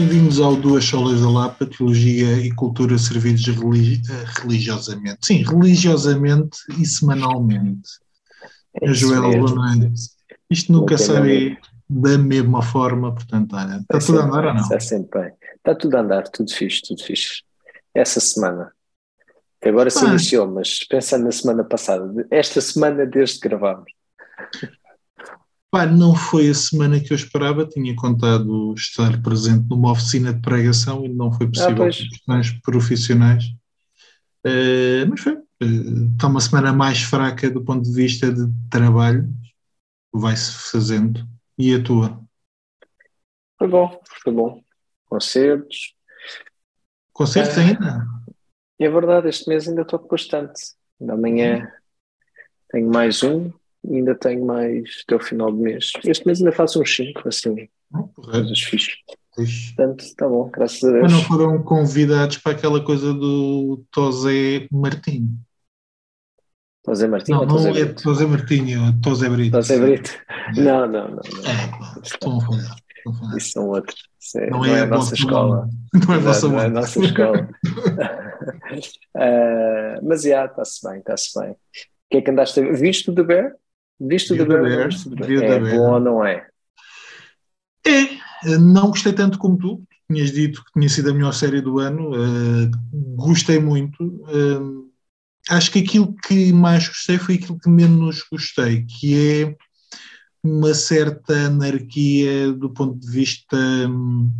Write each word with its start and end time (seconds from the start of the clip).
Bem-vindos 0.00 0.40
ao 0.40 0.56
Duas 0.56 0.82
Solas 0.82 1.20
da 1.20 1.28
Lapa, 1.28 1.66
Teologia 1.66 2.38
e 2.38 2.50
Cultura 2.54 2.96
servidos 2.96 3.44
religi 3.46 4.00
religiosamente. 4.40 5.18
Sim, 5.20 5.42
religiosamente 5.42 6.56
e 6.78 6.86
semanalmente. 6.86 7.90
É 8.80 8.94
Joel, 8.94 9.38
boa 9.38 9.54
noite. 9.54 10.00
Isto 10.48 10.72
nunca 10.72 10.96
sai 10.96 11.58
da 11.86 12.16
mesma 12.16 12.62
forma, 12.62 13.12
portanto, 13.12 13.54
olha, 13.54 13.76
está 13.76 13.98
tudo 13.98 14.20
a 14.20 14.24
andar 14.24 14.46
ou 14.46 14.54
não? 14.54 14.62
Está 14.62 14.80
sempre 14.80 15.20
bem. 15.20 15.32
Está 15.56 15.74
tudo 15.74 15.94
a 15.94 16.00
andar, 16.00 16.22
tudo 16.28 16.50
fixe, 16.50 16.80
tudo 16.80 17.04
fixe. 17.04 17.42
Essa 17.94 18.20
semana. 18.20 18.72
Que 19.60 19.68
agora 19.68 19.90
se 19.90 20.02
iniciou, 20.02 20.50
mas 20.50 20.82
pensando 20.88 21.24
na 21.24 21.32
semana 21.32 21.62
passada, 21.62 22.26
esta 22.30 22.58
semana 22.62 23.04
desde 23.04 23.38
que 23.38 23.50
gravámos. 23.50 23.92
Pá, 25.70 25.86
não 25.86 26.16
foi 26.16 26.48
a 26.48 26.54
semana 26.54 26.98
que 26.98 27.12
eu 27.12 27.14
esperava, 27.14 27.64
tinha 27.64 27.94
contado 27.94 28.74
estar 28.74 29.22
presente 29.22 29.68
numa 29.68 29.92
oficina 29.92 30.34
de 30.34 30.40
pregação 30.40 31.04
e 31.04 31.08
não 31.08 31.32
foi 31.32 31.46
possível 31.46 31.84
ah, 31.84 31.86
por 31.86 31.92
questões 31.92 32.50
profissionais. 32.60 33.44
Uh, 34.44 35.06
mas 35.08 35.20
foi. 35.20 35.34
Uh, 35.62 36.12
está 36.12 36.26
uma 36.26 36.40
semana 36.40 36.72
mais 36.72 37.02
fraca 37.02 37.48
do 37.48 37.62
ponto 37.62 37.84
de 37.84 37.94
vista 37.94 38.32
de 38.32 38.50
trabalho, 38.68 39.28
vai-se 40.12 40.72
fazendo. 40.72 41.24
E 41.56 41.72
a 41.72 41.82
tua? 41.82 42.20
Foi 43.56 43.68
bom, 43.68 44.00
foi 44.24 44.32
bom. 44.32 44.60
Concertos. 45.04 45.94
Concertos 47.12 47.56
uh, 47.56 47.60
ainda? 47.60 48.06
É 48.76 48.88
verdade, 48.88 49.28
este 49.28 49.48
mês 49.48 49.68
ainda 49.68 49.82
estou 49.82 50.04
bastante. 50.08 50.60
Amanhã 51.08 51.70
tenho 52.70 52.90
mais 52.90 53.22
um, 53.22 53.52
ainda 53.88 54.14
tenho 54.14 54.44
mais 54.44 55.02
até 55.04 55.16
o 55.16 55.20
final 55.20 55.50
do 55.50 55.58
mês. 55.58 55.92
Este 56.04 56.26
mês 56.26 56.38
ainda 56.38 56.52
faço 56.52 56.80
uns 56.80 56.94
5, 56.94 57.28
assim, 57.28 57.68
coisas 58.14 58.60
fixas. 58.60 58.96
Portanto, 59.76 60.00
está 60.00 60.28
bom, 60.28 60.50
graças 60.50 60.82
a 60.84 60.90
Deus. 60.90 61.02
Mas 61.02 61.12
não 61.12 61.22
foram 61.22 61.62
convidados 61.62 62.38
para 62.38 62.52
aquela 62.52 62.82
coisa 62.84 63.14
do 63.14 63.82
Tosé 63.90 64.66
Martinho? 64.70 65.38
Tosé 66.82 67.06
Martinho 67.06 67.44
não, 67.44 67.46
não 67.46 67.76
é 67.76 67.84
Tosé 67.86 68.26
Martinho, 68.26 68.88
é 68.88 68.94
Tosé 69.02 69.28
Brito. 69.28 69.52
Tosé 69.52 69.78
Brito? 69.78 70.10
Não, 70.56 70.86
não, 70.86 71.08
não. 71.08 71.10
não. 71.10 71.20
É, 71.20 72.00
estão 72.02 72.38
a 72.38 72.40
falar. 72.40 72.76
Isso 73.36 73.52
são 73.52 73.68
outros. 73.68 74.08
Isso 74.18 74.38
é, 74.38 74.50
não, 74.50 74.58
não, 74.58 74.66
é, 74.66 74.78
é 74.78 74.80
a 74.82 74.86
nossa 74.86 75.14
escola. 75.14 75.68
Não 75.94 76.14
é 76.14 76.18
a 76.18 76.20
nossa, 76.20 76.48
não 76.48 76.60
é 76.60 76.66
a 76.66 76.68
nossa 76.68 77.00
escola. 77.00 77.48
uh, 79.16 80.00
mas 80.02 80.22
já, 80.22 80.44
está-se 80.46 80.88
bem, 80.88 80.98
está-se 80.98 81.38
bem. 81.38 81.50
O 81.50 81.56
que 82.10 82.16
é 82.18 82.22
que 82.22 82.30
andaste 82.30 82.60
a 82.60 82.62
ver? 82.62 82.76
Viste 82.76 83.10
o 83.10 83.14
The 83.14 83.22
Bear? 83.22 83.54
Viste 84.00 84.32
o 84.32 84.36
The 84.36 84.44
Bear? 84.44 84.88
É 85.42 85.76
bom 85.76 85.92
ou 85.92 86.00
não 86.00 86.24
é? 86.24 86.46
É, 87.86 88.56
não 88.58 88.88
gostei 88.88 89.12
tanto 89.12 89.38
como 89.38 89.58
tu. 89.58 89.82
Tinhas 90.10 90.32
dito 90.32 90.64
que 90.64 90.72
tinha 90.72 90.88
sido 90.88 91.10
a 91.10 91.14
melhor 91.14 91.32
série 91.32 91.60
do 91.60 91.78
ano. 91.78 92.10
Uh, 92.12 92.70
gostei 93.16 93.58
muito. 93.58 94.02
Uh, 94.02 94.90
acho 95.48 95.70
que 95.70 95.80
aquilo 95.80 96.14
que 96.26 96.52
mais 96.52 96.88
gostei 96.88 97.18
foi 97.18 97.34
aquilo 97.36 97.58
que 97.58 97.68
menos 97.68 98.24
gostei, 98.30 98.84
que 98.84 99.42
é 99.42 99.56
uma 100.42 100.72
certa 100.72 101.46
anarquia 101.46 102.52
do 102.52 102.70
ponto 102.70 102.98
de 102.98 103.10
vista 103.10 103.56
uh, 103.56 104.30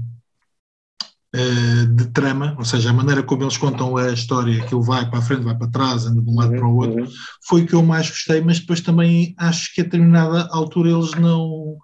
de 1.32 2.06
trama, 2.06 2.56
ou 2.58 2.64
seja, 2.64 2.91
a 2.91 2.92
maneira 2.92 3.22
como 3.22 3.44
eles 3.44 3.56
contam 3.56 3.96
a 3.96 4.12
história, 4.12 4.64
que 4.66 4.74
ele 4.74 4.84
vai 4.84 5.08
para 5.08 5.20
a 5.20 5.22
frente, 5.22 5.44
vai 5.44 5.56
para 5.56 5.70
trás, 5.70 6.04
anda 6.04 6.20
de 6.20 6.28
um 6.28 6.34
lado 6.34 6.52
uhum, 6.52 6.58
para 6.58 6.68
o 6.68 6.76
outro, 6.76 7.04
uhum. 7.04 7.10
foi 7.46 7.62
o 7.62 7.66
que 7.66 7.74
eu 7.74 7.82
mais 7.84 8.10
gostei, 8.10 8.41
mas 8.41 8.58
depois 8.58 8.80
também 8.80 9.32
acho 9.38 9.72
que 9.72 9.80
a 9.80 9.84
determinada 9.84 10.48
altura 10.50 10.90
eles 10.90 11.12
não, 11.14 11.76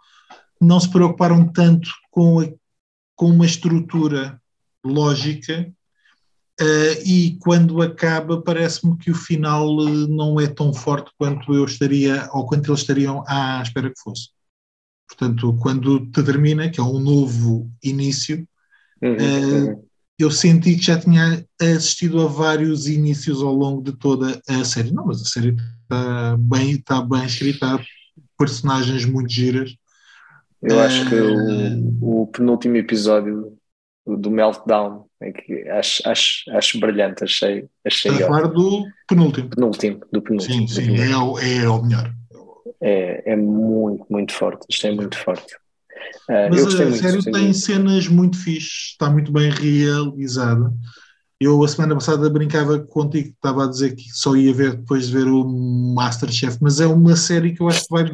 não 0.60 0.80
se 0.80 0.90
preocuparam 0.90 1.46
tanto 1.46 1.88
com, 2.10 2.40
a, 2.40 2.48
com 3.14 3.30
uma 3.30 3.46
estrutura 3.46 4.40
lógica 4.84 5.72
Uh, 6.58 6.96
e 7.04 7.36
quando 7.42 7.82
acaba, 7.82 8.40
parece-me 8.40 8.96
que 8.96 9.10
o 9.10 9.14
final 9.14 9.76
uh, 9.76 10.08
não 10.08 10.40
é 10.40 10.46
tão 10.46 10.72
forte 10.72 11.10
quanto 11.18 11.52
eu 11.52 11.66
estaria, 11.66 12.30
ou 12.32 12.46
quanto 12.46 12.70
eles 12.70 12.80
estariam 12.80 13.22
à 13.28 13.60
espera 13.62 13.90
que 13.90 14.00
fosse. 14.00 14.30
Portanto, 15.06 15.54
quando 15.60 16.06
te 16.10 16.22
termina, 16.22 16.70
que 16.70 16.80
é 16.80 16.82
um 16.82 16.98
novo 16.98 17.70
início, 17.84 18.48
uhum, 19.02 19.74
uh, 19.74 19.86
eu 20.18 20.30
senti 20.30 20.76
que 20.76 20.82
já 20.82 20.98
tinha 20.98 21.44
assistido 21.60 22.22
a 22.22 22.26
vários 22.26 22.86
inícios 22.86 23.42
ao 23.42 23.52
longo 23.52 23.82
de 23.82 23.92
toda 23.92 24.40
a 24.48 24.64
série. 24.64 24.92
Não, 24.92 25.06
mas 25.06 25.20
a 25.20 25.24
série 25.24 25.54
está 25.82 26.36
bem, 26.38 26.70
está 26.72 27.02
bem 27.02 27.24
escrita, 27.24 27.80
personagens 28.38 29.04
muito 29.04 29.30
giras. 29.30 29.76
Eu 30.62 30.80
acho 30.80 31.08
que 31.08 31.14
o, 31.14 32.22
o 32.22 32.26
penúltimo 32.28 32.76
episódio 32.76 33.56
do 34.06 34.30
Meltdown 34.30 35.06
é 35.20 35.32
que 35.32 35.68
acho, 35.68 36.08
acho, 36.08 36.50
acho 36.50 36.80
brilhante, 36.80 37.24
achei. 37.24 37.66
achei 37.84 38.10
a 38.10 38.26
falar 38.26 38.48
do 38.48 38.84
penúltimo. 39.08 39.50
Penúltimo, 39.50 40.00
do 40.12 40.22
penúltimo. 40.22 40.68
Sim, 40.68 40.68
sim, 40.68 40.96
é, 40.96 41.16
o, 41.16 41.38
é 41.38 41.68
o 41.68 41.82
melhor. 41.82 42.12
É, 42.80 43.32
é 43.32 43.36
muito, 43.36 44.06
muito 44.08 44.32
forte, 44.32 44.66
achei 44.70 44.94
muito 44.94 45.18
forte. 45.18 45.56
Uh, 46.28 46.50
Mas 46.50 46.66
a 46.66 46.92
série 46.92 47.30
tem 47.30 47.52
cenas 47.52 48.08
muito 48.08 48.36
fixes, 48.36 48.90
está 48.92 49.10
muito 49.10 49.32
bem 49.32 49.50
realizada. 49.50 50.72
Eu 51.38 51.62
a 51.62 51.68
semana 51.68 51.94
passada 51.94 52.30
brincava 52.30 52.78
contigo, 52.78 53.28
estava 53.28 53.64
a 53.64 53.68
dizer 53.68 53.94
que 53.94 54.08
só 54.10 54.34
ia 54.34 54.54
ver 54.54 54.76
depois 54.76 55.08
de 55.08 55.12
ver 55.12 55.26
o 55.26 55.44
Masterchef, 55.94 56.56
mas 56.62 56.80
é 56.80 56.86
uma 56.86 57.14
série 57.14 57.52
que 57.52 57.60
eu 57.60 57.68
acho 57.68 57.82
que 57.82 57.90
vai 57.90 58.04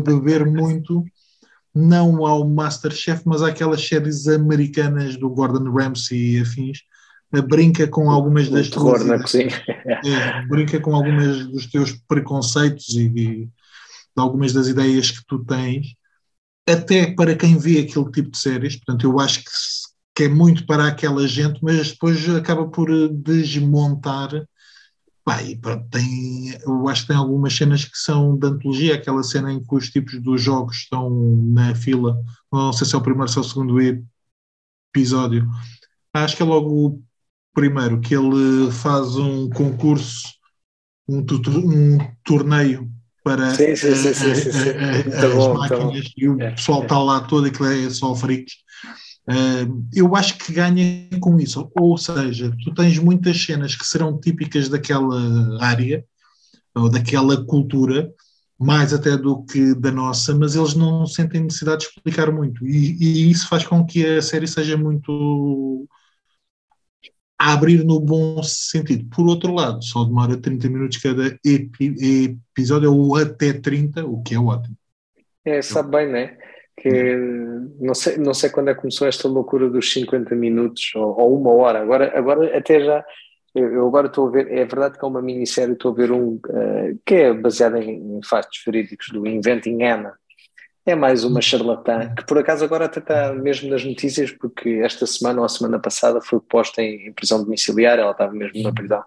beber 0.00 0.44
muito. 0.44 1.04
Não 1.74 2.26
ao 2.26 2.46
Masterchef, 2.46 3.22
mas 3.24 3.40
àquelas 3.40 3.86
séries 3.86 4.28
americanas 4.28 5.16
do 5.16 5.30
Gordon 5.30 5.70
Ramsay 5.72 6.36
e 6.36 6.40
afins, 6.40 6.80
brinca 7.40 7.88
com 7.88 8.10
algumas 8.10 8.50
das 8.50 8.68
tuas 8.68 9.00
é, 9.06 10.46
brinca 10.48 10.78
com 10.78 10.94
algumas 10.94 11.46
dos 11.46 11.66
teus 11.66 11.92
preconceitos 12.06 12.90
e, 12.90 13.06
e 13.06 13.48
algumas 14.14 14.52
das 14.52 14.66
ideias 14.66 15.10
que 15.10 15.24
tu 15.26 15.42
tens, 15.44 15.94
até 16.68 17.12
para 17.14 17.36
quem 17.36 17.58
vê 17.58 17.80
aquele 17.80 18.10
tipo 18.10 18.30
de 18.30 18.38
séries, 18.38 18.76
portanto 18.76 19.04
eu 19.04 19.18
acho 19.18 19.40
que, 19.40 19.50
que 20.14 20.22
é 20.24 20.28
muito 20.28 20.66
para 20.66 20.86
aquela 20.88 21.26
gente, 21.26 21.58
mas 21.62 21.92
depois 21.92 22.28
acaba 22.30 22.68
por 22.68 22.88
desmontar 23.08 24.30
Pá, 25.24 25.40
e 25.42 25.56
pronto, 25.56 25.88
tem, 25.88 26.50
eu 26.62 26.88
acho 26.88 27.02
que 27.02 27.08
tem 27.08 27.16
algumas 27.16 27.54
cenas 27.54 27.84
que 27.84 27.96
são 27.96 28.36
de 28.36 28.46
antologia, 28.46 28.96
aquela 28.96 29.22
cena 29.22 29.52
em 29.52 29.62
que 29.62 29.74
os 29.74 29.88
tipos 29.88 30.20
dos 30.20 30.42
jogos 30.42 30.78
estão 30.78 31.10
na 31.52 31.74
fila, 31.76 32.20
não 32.52 32.72
sei 32.72 32.86
se 32.86 32.94
é 32.94 32.98
o 32.98 33.02
primeiro 33.02 33.30
ou 33.32 33.40
o 33.40 33.44
segundo 33.44 33.78
episódio. 34.90 35.48
Acho 36.12 36.36
que 36.36 36.42
é 36.42 36.46
logo 36.46 36.88
o 36.88 37.02
primeiro, 37.54 38.00
que 38.00 38.16
ele 38.16 38.72
faz 38.72 39.16
um 39.16 39.48
concurso, 39.50 40.28
um, 41.08 41.20
um 41.20 41.98
torneio 42.24 42.90
para 43.22 43.54
sim, 43.54 43.76
sim, 43.76 43.94
sim, 43.94 44.30
as 44.30 45.34
bom, 45.34 45.54
máquinas 45.54 46.12
e 46.16 46.28
o 46.28 46.40
é, 46.40 46.50
pessoal 46.50 46.82
está 46.82 46.96
é. 46.96 46.98
lá 46.98 47.20
todo, 47.20 47.46
aquilo 47.46 47.68
é 47.68 47.90
só 47.90 48.14
freaks. 48.14 48.54
Uh, 49.28 49.86
eu 49.94 50.16
acho 50.16 50.36
que 50.38 50.52
ganha 50.52 51.08
com 51.20 51.38
isso, 51.38 51.70
ou 51.78 51.96
seja, 51.96 52.52
tu 52.64 52.74
tens 52.74 52.98
muitas 52.98 53.40
cenas 53.40 53.76
que 53.76 53.86
serão 53.86 54.18
típicas 54.18 54.68
daquela 54.68 55.62
área 55.64 56.04
ou 56.74 56.88
daquela 56.88 57.44
cultura, 57.44 58.10
mais 58.58 58.92
até 58.92 59.16
do 59.16 59.44
que 59.44 59.74
da 59.76 59.92
nossa, 59.92 60.34
mas 60.34 60.56
eles 60.56 60.74
não 60.74 61.06
sentem 61.06 61.42
necessidade 61.42 61.82
de 61.82 61.88
explicar 61.88 62.32
muito, 62.32 62.66
e, 62.66 62.96
e 63.00 63.30
isso 63.30 63.48
faz 63.48 63.64
com 63.64 63.86
que 63.86 64.04
a 64.04 64.20
série 64.20 64.48
seja 64.48 64.76
muito 64.76 65.86
a 67.42 67.52
abrir 67.52 67.84
no 67.84 67.98
bom 67.98 68.42
sentido. 68.42 69.08
Por 69.14 69.26
outro 69.26 69.52
lado, 69.52 69.82
só 69.82 70.04
demora 70.04 70.40
30 70.40 70.68
minutos 70.68 70.98
cada 70.98 71.26
epi 71.44 72.38
episódio, 72.54 72.94
ou 72.94 73.16
até 73.16 73.52
30, 73.52 74.04
o 74.06 74.22
que 74.22 74.34
é 74.34 74.38
ótimo. 74.38 74.76
É, 75.44 75.60
sabe 75.60 75.90
bem, 75.90 76.08
né? 76.08 76.36
que 76.74 77.16
não 77.78 77.94
sei, 77.94 78.16
não 78.16 78.32
sei 78.32 78.48
quando 78.48 78.70
é 78.70 78.74
que 78.74 78.80
começou 78.80 79.06
esta 79.06 79.28
loucura 79.28 79.68
dos 79.68 79.92
50 79.92 80.34
minutos 80.34 80.90
ou, 80.96 81.20
ou 81.20 81.38
uma 81.38 81.52
hora, 81.52 81.80
agora, 81.80 82.18
agora 82.18 82.56
até 82.56 82.80
já 82.80 83.04
eu 83.54 83.86
agora 83.86 84.06
estou 84.06 84.28
a 84.28 84.30
ver, 84.30 84.50
é 84.50 84.64
verdade 84.64 84.98
que 84.98 85.04
é 85.04 85.08
uma 85.08 85.20
minissérie, 85.20 85.74
estou 85.74 85.92
a 85.92 85.94
ver 85.94 86.10
um 86.10 86.36
uh, 86.36 86.98
que 87.04 87.14
é 87.16 87.34
baseado 87.34 87.76
em, 87.76 88.16
em 88.16 88.20
factos 88.24 88.62
verídicos 88.64 89.08
do 89.10 89.26
Inventing 89.26 89.82
Anna. 89.82 90.14
É 90.84 90.96
mais 90.96 91.22
uma 91.22 91.40
charlatã, 91.40 92.12
que 92.12 92.26
por 92.26 92.36
acaso 92.38 92.64
agora 92.64 92.86
até 92.86 92.98
está 92.98 93.32
mesmo 93.32 93.70
nas 93.70 93.84
notícias, 93.84 94.32
porque 94.32 94.80
esta 94.82 95.06
semana 95.06 95.38
ou 95.38 95.44
a 95.44 95.48
semana 95.48 95.78
passada 95.78 96.20
foi 96.20 96.40
posta 96.40 96.82
em, 96.82 97.06
em 97.06 97.12
prisão 97.12 97.42
domiciliar, 97.42 98.00
ela 98.00 98.10
estava 98.10 98.32
mesmo 98.32 98.60
na 98.64 98.72
prisão, 98.72 98.98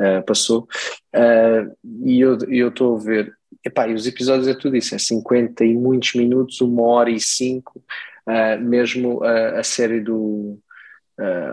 uh, 0.00 0.24
passou. 0.24 0.66
Uh, 1.14 1.76
e 2.02 2.18
eu 2.18 2.68
estou 2.68 2.96
a 2.96 2.98
ver, 2.98 3.36
Epá, 3.62 3.86
e 3.88 3.92
os 3.92 4.06
episódios 4.06 4.48
é 4.48 4.54
tudo 4.54 4.76
isso, 4.76 4.94
é 4.94 4.98
50 4.98 5.64
e 5.66 5.74
muitos 5.74 6.14
minutos, 6.14 6.62
uma 6.62 6.82
hora 6.82 7.10
e 7.10 7.20
cinco, 7.20 7.82
uh, 8.26 8.58
mesmo 8.62 9.22
a 9.22 9.62
série 9.62 10.00
do, 10.00 10.58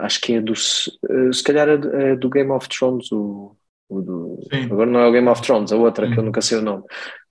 acho 0.01 0.21
que 0.21 0.35
é 0.35 0.41
do, 0.41 0.55
se 0.55 1.43
calhar 1.43 1.67
é 1.67 2.15
do 2.15 2.29
Game 2.29 2.51
of 2.51 2.69
Thrones, 2.69 3.11
o, 3.11 3.57
o 3.89 4.01
do, 4.01 4.39
agora 4.71 4.89
não 4.89 5.01
é 5.01 5.07
o 5.07 5.11
Game 5.11 5.27
of 5.27 5.41
Thrones, 5.41 5.73
a 5.73 5.75
outra 5.75 6.07
Sim. 6.07 6.13
que 6.13 6.19
eu 6.19 6.23
nunca 6.23 6.41
sei 6.41 6.59
o 6.59 6.61
nome, 6.61 6.83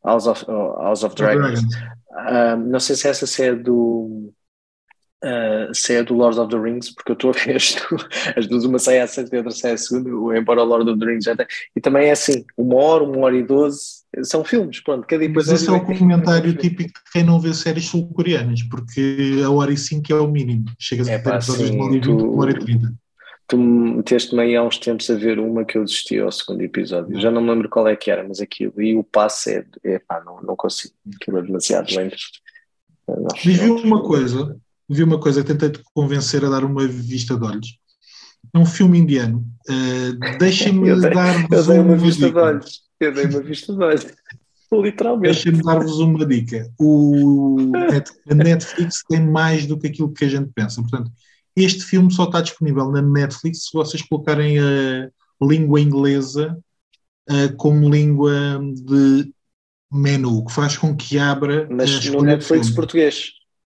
House 0.04 0.26
of, 0.26 0.44
House 0.46 1.02
of 1.04 1.14
Dragons. 1.14 1.62
Não 2.66 2.80
sei 2.80 2.96
se 2.96 3.08
essa 3.08 3.42
é 3.42 3.54
do, 3.54 4.32
uh, 5.24 5.74
se 5.74 5.94
é 5.94 6.02
do 6.02 6.14
Lord 6.14 6.38
of 6.38 6.50
the 6.50 6.58
Rings, 6.60 6.94
porque 6.94 7.12
eu 7.12 7.14
estou 7.14 7.30
a 7.30 7.32
ver 7.32 7.56
as, 7.56 7.76
as 8.36 8.46
duas, 8.46 8.64
uma 8.64 8.78
sai 8.78 9.00
à 9.00 9.06
sexta 9.06 9.34
e 9.34 9.38
outra 9.38 9.52
sai 9.52 9.72
à 9.72 9.76
segunda, 9.76 10.38
embora 10.38 10.62
o 10.62 10.64
Lord 10.64 10.90
of 10.90 10.98
the 10.98 11.06
Rings 11.06 11.24
já 11.24 11.34
tem. 11.34 11.46
E 11.74 11.80
também 11.80 12.08
é 12.08 12.12
assim, 12.12 12.44
uma 12.56 12.76
hora, 12.76 13.04
uma 13.04 13.26
hora 13.26 13.36
e 13.36 13.42
doze, 13.42 14.04
são 14.22 14.44
filmes, 14.44 14.80
pronto, 14.80 15.06
cada 15.06 15.28
Mas 15.28 15.48
esse 15.48 15.68
é 15.68 15.72
o 15.72 15.84
comentário 15.84 16.56
típico 16.56 16.92
de 17.04 17.10
quem 17.12 17.24
não 17.24 17.40
vê 17.40 17.52
séries 17.52 17.86
sul-coreanas, 17.86 18.62
porque 18.64 19.40
a 19.44 19.50
hora 19.50 19.72
e 19.72 19.76
cinco 19.76 20.12
é 20.12 20.20
o 20.20 20.28
mínimo. 20.28 20.66
Chegas 20.78 21.08
é, 21.08 21.16
a 21.16 21.22
ter 21.22 21.34
episódios 21.34 21.70
de 21.70 21.76
uma 21.76 21.84
hora 21.86 21.96
e 21.96 22.00
vinte, 22.00 22.08
uma 22.08 22.42
hora 22.42 22.50
e 22.50 22.58
trinta. 22.58 22.94
Tu 23.46 23.58
meteste-me 23.58 24.42
aí 24.42 24.56
há 24.56 24.62
uns 24.62 24.78
tempos 24.78 25.10
a 25.10 25.14
ver 25.14 25.38
uma 25.38 25.64
que 25.64 25.76
eu 25.76 25.84
desisti 25.84 26.18
ao 26.18 26.32
segundo 26.32 26.62
episódio. 26.62 27.20
Já 27.20 27.30
não 27.30 27.42
me 27.42 27.50
lembro 27.50 27.68
qual 27.68 27.86
é 27.86 27.94
que 27.94 28.10
era, 28.10 28.26
mas 28.26 28.40
aquilo. 28.40 28.80
E 28.80 28.96
o 28.96 29.04
passe 29.04 29.56
é. 29.56 29.64
é 29.84 29.98
pá, 29.98 30.22
não, 30.24 30.40
não 30.40 30.56
consigo. 30.56 30.94
Aquilo 31.16 31.38
é 31.38 31.42
demasiado 31.42 31.94
lento. 31.94 32.16
vi 33.44 33.60
uma 33.68 34.02
coisa, 34.02 34.56
vi 34.88 35.02
uma 35.02 35.20
coisa 35.20 35.42
que 35.42 35.48
tentei 35.48 35.70
te 35.70 35.82
convencer 35.92 36.44
a 36.44 36.48
dar 36.48 36.64
uma 36.64 36.86
vista 36.86 37.36
de 37.36 37.44
olhos. 37.44 37.78
É 38.52 38.58
um 38.58 38.66
filme 38.66 38.98
indiano. 38.98 39.44
Uh, 39.68 40.38
Deixem-me 40.38 40.88
dar-vos 41.10 41.68
uma, 41.68 41.82
uma 41.82 41.96
vista 41.96 42.26
dica. 42.26 42.40
de 42.40 42.46
olhos. 42.46 42.82
Eu 43.00 43.12
dei 43.12 43.24
uma 43.26 43.40
vista 43.40 43.74
de 43.74 43.84
olhos. 43.84 44.06
Literalmente. 44.72 45.32
Deixem-me 45.32 45.62
dar-vos 45.62 45.98
uma 45.98 46.26
dica. 46.26 46.70
O, 46.78 47.72
a 48.30 48.34
Netflix 48.34 49.02
tem 49.08 49.20
mais 49.20 49.66
do 49.66 49.78
que 49.78 49.88
aquilo 49.88 50.12
que 50.12 50.24
a 50.24 50.28
gente 50.28 50.50
pensa. 50.54 50.80
Portanto, 50.80 51.10
este 51.56 51.84
filme 51.84 52.12
só 52.12 52.24
está 52.24 52.40
disponível 52.40 52.90
na 52.90 53.00
Netflix 53.00 53.66
se 53.66 53.72
vocês 53.72 54.02
colocarem 54.02 54.58
a 54.58 55.08
língua 55.40 55.80
inglesa 55.80 56.58
uh, 57.30 57.56
como 57.56 57.88
língua 57.88 58.60
de 58.74 59.32
menu, 59.90 60.44
que 60.44 60.52
faz 60.52 60.76
com 60.76 60.96
que 60.96 61.18
abra. 61.18 61.68
Mas 61.70 62.04
no 62.06 62.22
Netflix 62.22 62.70
português. 62.70 63.32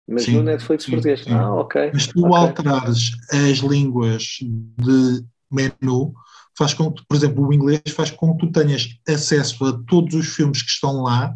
Mas 0.07 0.25
sim, 0.25 0.33
no 0.33 0.43
Netflix 0.43 0.85
sim, 0.85 0.91
português. 0.93 1.23
Sim. 1.23 1.31
Ah, 1.33 1.55
ok. 1.55 1.91
Mas 1.93 2.07
tu 2.07 2.27
okay. 2.27 2.37
alterares 2.37 3.11
as 3.31 3.59
línguas 3.59 4.39
de 4.41 5.25
menu, 5.51 6.15
faz 6.57 6.75
com 6.75 6.91
que, 6.91 7.05
por 7.07 7.17
exemplo, 7.17 7.47
o 7.47 7.53
inglês 7.53 7.83
faz 7.91 8.11
com 8.11 8.35
que 8.35 8.47
tu 8.47 8.53
tenhas 8.53 8.89
acesso 9.09 9.65
a 9.67 9.81
todos 9.87 10.15
os 10.15 10.27
filmes 10.27 10.63
que 10.63 10.71
estão 10.71 11.03
lá, 11.03 11.35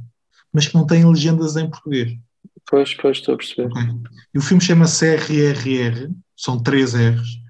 mas 0.53 0.67
que 0.67 0.75
não 0.75 0.87
têm 0.87 1.07
legendas 1.07 1.57
em 1.57 1.71
português. 1.71 2.13
Pois, 2.69 2.95
pois, 2.95 3.19
estou 3.19 3.35
a 3.35 3.37
perceber. 3.37 3.69
Okay. 3.69 3.89
E 4.35 4.39
o 4.39 4.43
filme 4.43 4.63
chama-se 4.63 5.05
RRR, 5.17 6.11
são 6.37 6.63
três 6.63 6.95
R's. 6.95 7.43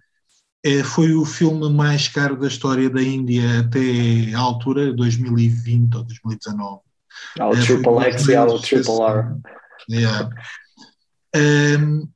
É, 0.64 0.82
foi 0.84 1.12
o 1.14 1.24
filme 1.24 1.68
mais 1.72 2.06
caro 2.08 2.36
da 2.36 2.46
história 2.46 2.88
da 2.88 3.02
Índia 3.02 3.60
até 3.60 4.32
a 4.34 4.38
altura, 4.38 4.92
2020 4.92 5.96
ou 5.96 6.04
2019. 6.04 6.80
Há 7.38 7.48
o 7.48 7.52
é, 7.52 7.60
Triple 7.60 8.04
X 8.04 8.28
e 8.28 8.36
o 8.36 8.58
Triple 8.58 9.02
R. 9.02 9.36
Yeah. 9.90 10.30
Um, 11.34 12.08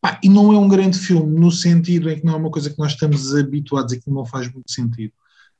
pá, 0.00 0.18
e 0.22 0.28
não 0.28 0.52
é 0.52 0.58
um 0.58 0.68
grande 0.68 0.98
filme 0.98 1.38
no 1.38 1.50
sentido 1.50 2.10
em 2.10 2.18
que 2.18 2.24
não 2.24 2.34
é 2.34 2.36
uma 2.36 2.50
coisa 2.50 2.70
que 2.70 2.78
nós 2.78 2.92
estamos 2.92 3.34
habituados 3.34 3.92
e 3.92 4.00
que 4.00 4.10
não 4.10 4.24
faz 4.24 4.50
muito 4.50 4.70
sentido. 4.70 5.12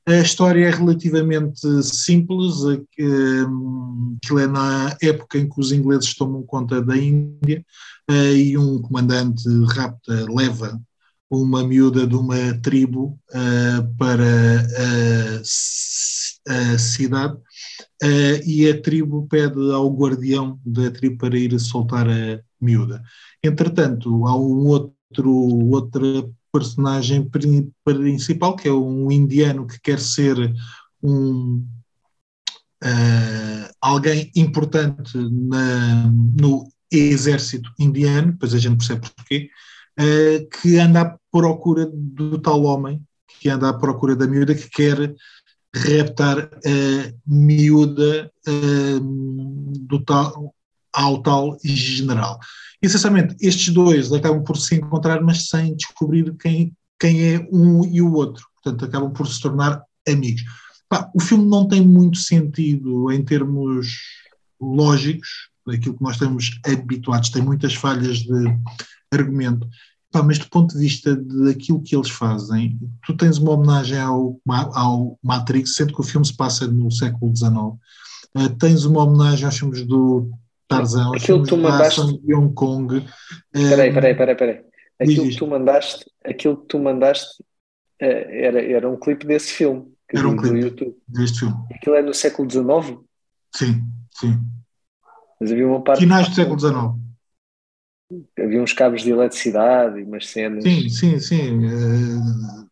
A 0.05 0.15
história 0.17 0.67
é 0.67 0.71
relativamente 0.71 1.61
simples, 1.85 2.65
aquilo 2.65 4.39
é 4.41 4.47
na 4.49 4.97
época 5.01 5.39
em 5.39 5.49
que 5.49 5.61
os 5.61 5.71
ingleses 5.71 6.13
tomam 6.15 6.43
conta 6.43 6.83
da 6.83 6.97
Índia 6.97 7.65
eh, 8.11 8.35
e 8.35 8.59
um 8.59 8.83
comandante 8.83 9.45
rapta 9.77 10.27
leva 10.29 10.81
uma 11.31 11.63
miúda 11.67 12.05
de 12.07 12.17
uma 12.17 12.37
tribo 12.61 13.19
eh, 13.33 13.87
para 13.97 14.25
a, 15.39 16.79
cidade 16.79 17.39
eh, 18.03 18.43
e 18.45 18.69
a 18.69 18.83
tribo 18.83 19.29
pede 19.29 19.73
ao 19.73 19.89
guardião 19.95 20.61
da 20.67 20.91
tribo 20.91 21.19
para 21.19 21.39
ir 21.39 21.59
soltar 21.61 22.09
a 22.09 22.41
miúda. 22.61 23.03
Entretanto, 23.43 24.27
há 24.27 24.37
um 24.37 24.67
outro, 24.67 24.95
outra 25.21 26.29
personagem 26.53 27.29
principal, 27.85 28.57
que 28.57 28.69
é 28.69 28.73
um 28.73 29.11
indiano 29.11 29.67
que 29.67 29.81
quer 29.81 29.99
ser 29.99 30.37
um, 31.03 31.67
uh, 32.85 33.73
alguém 33.81 34.31
importante 34.37 35.17
na, 35.17 36.11
no 36.39 36.69
exército 36.91 37.71
indiano, 37.79 38.33
depois 38.33 38.55
a 38.55 38.59
gente 38.59 38.77
percebe 38.77 39.09
porquê, 39.17 39.51
uh, 39.99 40.61
que 40.61 40.79
anda 40.79 41.01
à 41.01 41.19
procura 41.31 41.91
do 41.93 42.39
tal 42.39 42.63
homem, 42.65 43.03
que 43.41 43.49
anda 43.49 43.71
à 43.71 43.73
procura 43.73 44.15
da 44.15 44.27
miúda 44.27 44.55
que 44.55 44.69
quer 44.69 45.15
reptar 45.75 46.39
a 46.39 47.13
miúda 47.27 48.31
uh, 48.47 49.01
do 49.01 50.05
tal, 50.05 50.55
ao 50.93 51.23
tal 51.23 51.57
general. 51.63 52.39
Essencialmente, 52.81 53.37
estes 53.41 53.73
dois 53.73 54.13
acabam 54.13 54.43
por 54.43 54.57
se 54.57 54.77
encontrar, 54.77 55.23
mas 55.23 55.49
sem 55.49 55.75
descobrir 55.77 56.35
quem, 56.37 56.75
quem 56.99 57.35
é 57.35 57.49
um 57.53 57.85
e 57.85 58.03
o 58.03 58.13
outro. 58.13 58.47
Portanto, 58.63 58.85
acabam 58.85 59.13
por 59.13 59.27
se 59.29 59.41
tornar 59.41 59.83
amigos. 60.09 60.43
Pá, 60.89 61.11
o 61.15 61.21
filme 61.21 61.49
não 61.49 61.67
tem 61.67 61.81
muito 61.81 62.19
sentido 62.19 63.11
em 63.11 63.25
termos 63.25 63.99
lógicos, 64.61 65.51
daquilo 65.67 65.97
que 65.97 66.03
nós 66.03 66.15
estamos 66.15 66.61
habituados, 66.67 67.31
tem 67.31 67.43
muitas 67.43 67.75
falhas 67.75 68.19
de 68.19 68.59
argumento. 69.11 69.67
Pá, 70.11 70.23
mas 70.23 70.39
do 70.39 70.49
ponto 70.51 70.75
de 70.75 70.81
vista 70.81 71.17
daquilo 71.17 71.83
que 71.83 71.97
eles 71.97 72.11
fazem, 72.11 72.79
tu 73.07 73.17
tens 73.17 73.39
uma 73.39 73.53
homenagem 73.53 73.99
ao, 73.99 74.39
ao 74.47 75.19
Matrix, 75.23 75.75
sendo 75.75 75.95
que 75.95 76.01
o 76.01 76.05
filme 76.05 76.27
se 76.27 76.37
passa 76.37 76.67
no 76.67 76.91
século 76.91 77.35
XIX. 77.35 77.55
Uh, 77.55 77.79
eh, 78.37 78.49
tens 78.59 78.85
uma 78.85 79.05
homenagem 79.05 79.47
aos 79.47 79.57
filmes 79.57 79.87
do 79.87 80.31
Tarzan, 80.77 81.13
aquilo 81.15 81.43
que 81.43 81.49
tu 81.49 81.57
mandaste 81.57 82.19
de 82.19 82.35
Hong 82.35 82.55
Kong. 82.55 83.07
Espera 83.55 83.83
aí, 83.83 83.89
espera 83.89 84.07
aí, 84.07 84.13
espera 84.13 84.53
aí. 84.53 84.65
Aquilo 84.99 85.29
que 85.29 85.37
tu 85.37 85.47
mandaste, 85.47 86.05
aquilo 86.25 86.57
que 86.57 86.67
tu 86.67 86.79
mandaste 86.79 87.45
eh, 88.01 88.47
era, 88.47 88.63
era 88.63 88.91
um 88.91 88.99
clipe 88.99 89.27
desse 89.27 89.53
filme. 89.53 89.93
Era 90.09 90.29
um 90.29 90.37
clipe 90.37 90.59
YouTube. 90.59 90.97
deste 91.09 91.41
filme. 91.41 91.55
Aquilo 91.75 91.97
é 91.97 92.03
no 92.03 92.13
século 92.13 92.51
XIX? 92.51 92.99
Sim, 93.55 93.83
sim. 94.11 94.39
Mas 95.41 95.51
havia 95.51 95.67
uma 95.67 95.83
parte. 95.83 96.01
Finais 96.01 96.29
do 96.29 96.35
século 96.35 96.59
XIX. 96.59 97.03
Havia 98.39 98.63
uns 98.63 98.73
cabos 98.73 99.03
de 99.03 99.11
eletricidade 99.11 100.01
e 100.01 100.05
umas 100.05 100.29
cenas. 100.29 100.63
Sim, 100.63 100.89
sim, 100.89 101.19
sim. 101.19 101.67
Uh, 101.67 102.69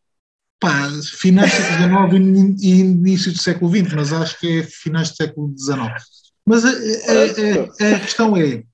pá, 0.60 0.88
finais 1.18 1.50
do 1.50 1.56
século 1.56 2.10
XIX 2.10 2.62
e 2.62 2.80
início 2.80 3.32
do 3.32 3.38
século 3.38 3.70
XX, 3.70 3.94
mas 3.94 4.12
acho 4.12 4.38
que 4.38 4.60
é 4.60 4.62
finais 4.62 5.10
do 5.10 5.16
século 5.16 5.54
XIX. 5.56 6.29
Mas 6.47 6.64
a, 6.64 6.68
a, 6.68 7.92
a, 7.92 7.97
a 7.97 8.00
questão 8.00 8.37
é. 8.37 8.64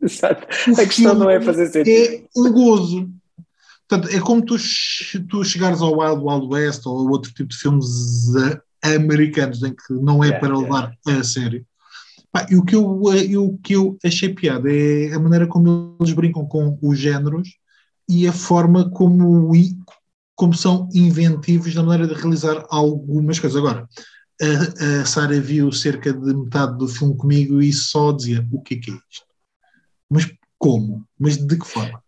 Exato. 0.00 0.46
A 0.80 0.86
questão 0.86 1.14
não 1.14 1.28
é 1.30 1.40
fazer 1.40 1.66
sentido. 1.68 1.90
É 1.90 2.24
um 2.36 2.52
gozo. 2.52 3.10
Portanto, 3.88 4.14
é 4.14 4.20
como 4.20 4.44
tu, 4.44 4.56
tu 5.28 5.44
chegares 5.44 5.80
ao 5.80 5.98
Wild 5.98 6.22
Wild 6.24 6.46
West 6.46 6.86
ou 6.86 7.08
outro 7.10 7.32
tipo 7.32 7.50
de 7.50 7.56
filmes 7.56 7.86
americanos 8.82 9.62
em 9.62 9.74
que 9.74 9.92
não 9.92 10.22
é 10.22 10.28
yeah, 10.28 10.40
para 10.40 10.58
levar 10.58 10.92
yeah. 11.06 11.20
a 11.20 11.24
sério. 11.24 11.66
Pá, 12.32 12.46
e 12.50 12.56
o 12.56 12.64
que, 12.64 12.74
eu, 12.74 13.00
eu, 13.30 13.46
o 13.46 13.58
que 13.58 13.74
eu 13.74 13.96
achei 14.04 14.28
piada 14.34 14.70
é 14.72 15.12
a 15.12 15.18
maneira 15.18 15.46
como 15.46 15.96
eles 16.00 16.12
brincam 16.12 16.46
com 16.46 16.78
os 16.82 16.98
géneros 16.98 17.48
e 18.08 18.26
a 18.26 18.32
forma 18.32 18.90
como, 18.90 19.52
como 20.34 20.54
são 20.54 20.88
inventivos 20.92 21.74
na 21.74 21.82
maneira 21.82 22.12
de 22.12 22.20
realizar 22.20 22.66
algumas 22.70 23.38
coisas. 23.38 23.56
Agora, 23.56 23.88
a, 24.40 25.02
a 25.02 25.04
Sara 25.04 25.40
viu 25.40 25.70
cerca 25.72 26.12
de 26.12 26.34
metade 26.34 26.78
do 26.78 26.88
filme 26.88 27.16
comigo 27.16 27.60
e 27.62 27.72
só 27.72 28.12
dizia: 28.12 28.46
o 28.52 28.60
que 28.60 28.74
é 28.74 28.78
que 28.78 28.90
é 28.90 28.94
isto? 28.94 29.26
Mas 30.10 30.30
como? 30.58 31.06
Mas 31.18 31.36
de 31.36 31.58
que 31.58 31.66
forma? 31.66 32.02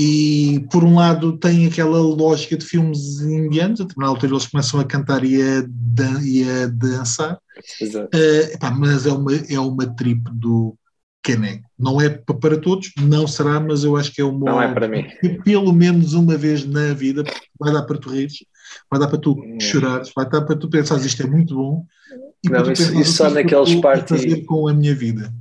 e 0.00 0.64
por 0.70 0.84
um 0.84 0.94
lado 0.94 1.36
tem 1.38 1.66
aquela 1.66 1.98
lógica 1.98 2.56
de 2.56 2.64
filmes 2.64 3.20
indianos, 3.20 3.84
na 3.96 4.06
altura 4.06 4.32
eles 4.32 4.46
começam 4.46 4.78
a 4.78 4.84
cantar 4.84 5.24
e 5.24 5.42
a, 5.42 5.64
dan 5.66 6.20
e 6.22 6.48
a 6.48 6.68
dançar, 6.68 7.34
uh, 7.34 8.54
epá, 8.54 8.70
mas 8.70 9.06
é 9.06 9.12
uma, 9.12 9.34
é 9.34 9.58
uma 9.58 9.86
trip 9.96 10.22
do 10.32 10.78
Caneco. 11.20 11.68
Não 11.76 12.00
é 12.00 12.08
para 12.10 12.58
todos, 12.58 12.92
não 12.96 13.26
será, 13.26 13.58
mas 13.58 13.82
eu 13.82 13.96
acho 13.96 14.12
que 14.12 14.20
é 14.20 14.24
uma. 14.24 14.48
Não 14.48 14.62
é 14.62 14.72
para 14.72 14.86
mim. 14.86 15.04
Pelo 15.44 15.72
menos 15.72 16.12
uma 16.14 16.36
vez 16.36 16.64
na 16.64 16.94
vida, 16.94 17.24
vai 17.58 17.72
dar 17.72 17.82
para 17.82 17.98
tu 17.98 18.10
rires, 18.10 18.44
vai 18.90 19.00
dar 19.00 19.08
para 19.08 19.18
tu 19.18 19.32
hum. 19.32 19.58
chorares, 19.60 20.12
vai 20.14 20.28
dar 20.28 20.42
para 20.42 20.56
tu 20.56 20.68
pensares 20.68 21.04
isto 21.04 21.22
é 21.22 21.26
muito 21.26 21.54
bom. 21.54 21.86
E 22.44 22.48
não, 22.48 22.70
isso, 22.70 22.98
isso 23.00 23.12
só 23.12 23.30
naqueles 23.30 23.74
party. 23.76 24.08
fazer 24.08 24.44
com 24.44 24.68
a 24.68 24.72
minha 24.72 24.94
vida 24.94 25.32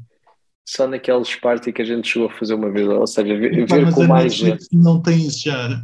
só 0.67 0.85
naqueles 0.85 1.33
party 1.35 1.71
que 1.71 1.81
a 1.81 1.85
gente 1.85 2.09
chegou 2.09 2.27
a 2.27 2.33
fazer 2.33 2.53
uma 2.53 2.69
vez, 2.69 2.85
ou 2.87 3.07
seja, 3.07 3.37
ver, 3.37 3.65
ver 3.65 3.93
com 3.93 4.05
mais 4.05 4.33
gente. 4.33 4.67
Não 4.73 5.01
tem 5.01 5.25
isso 5.25 5.45
já. 5.45 5.81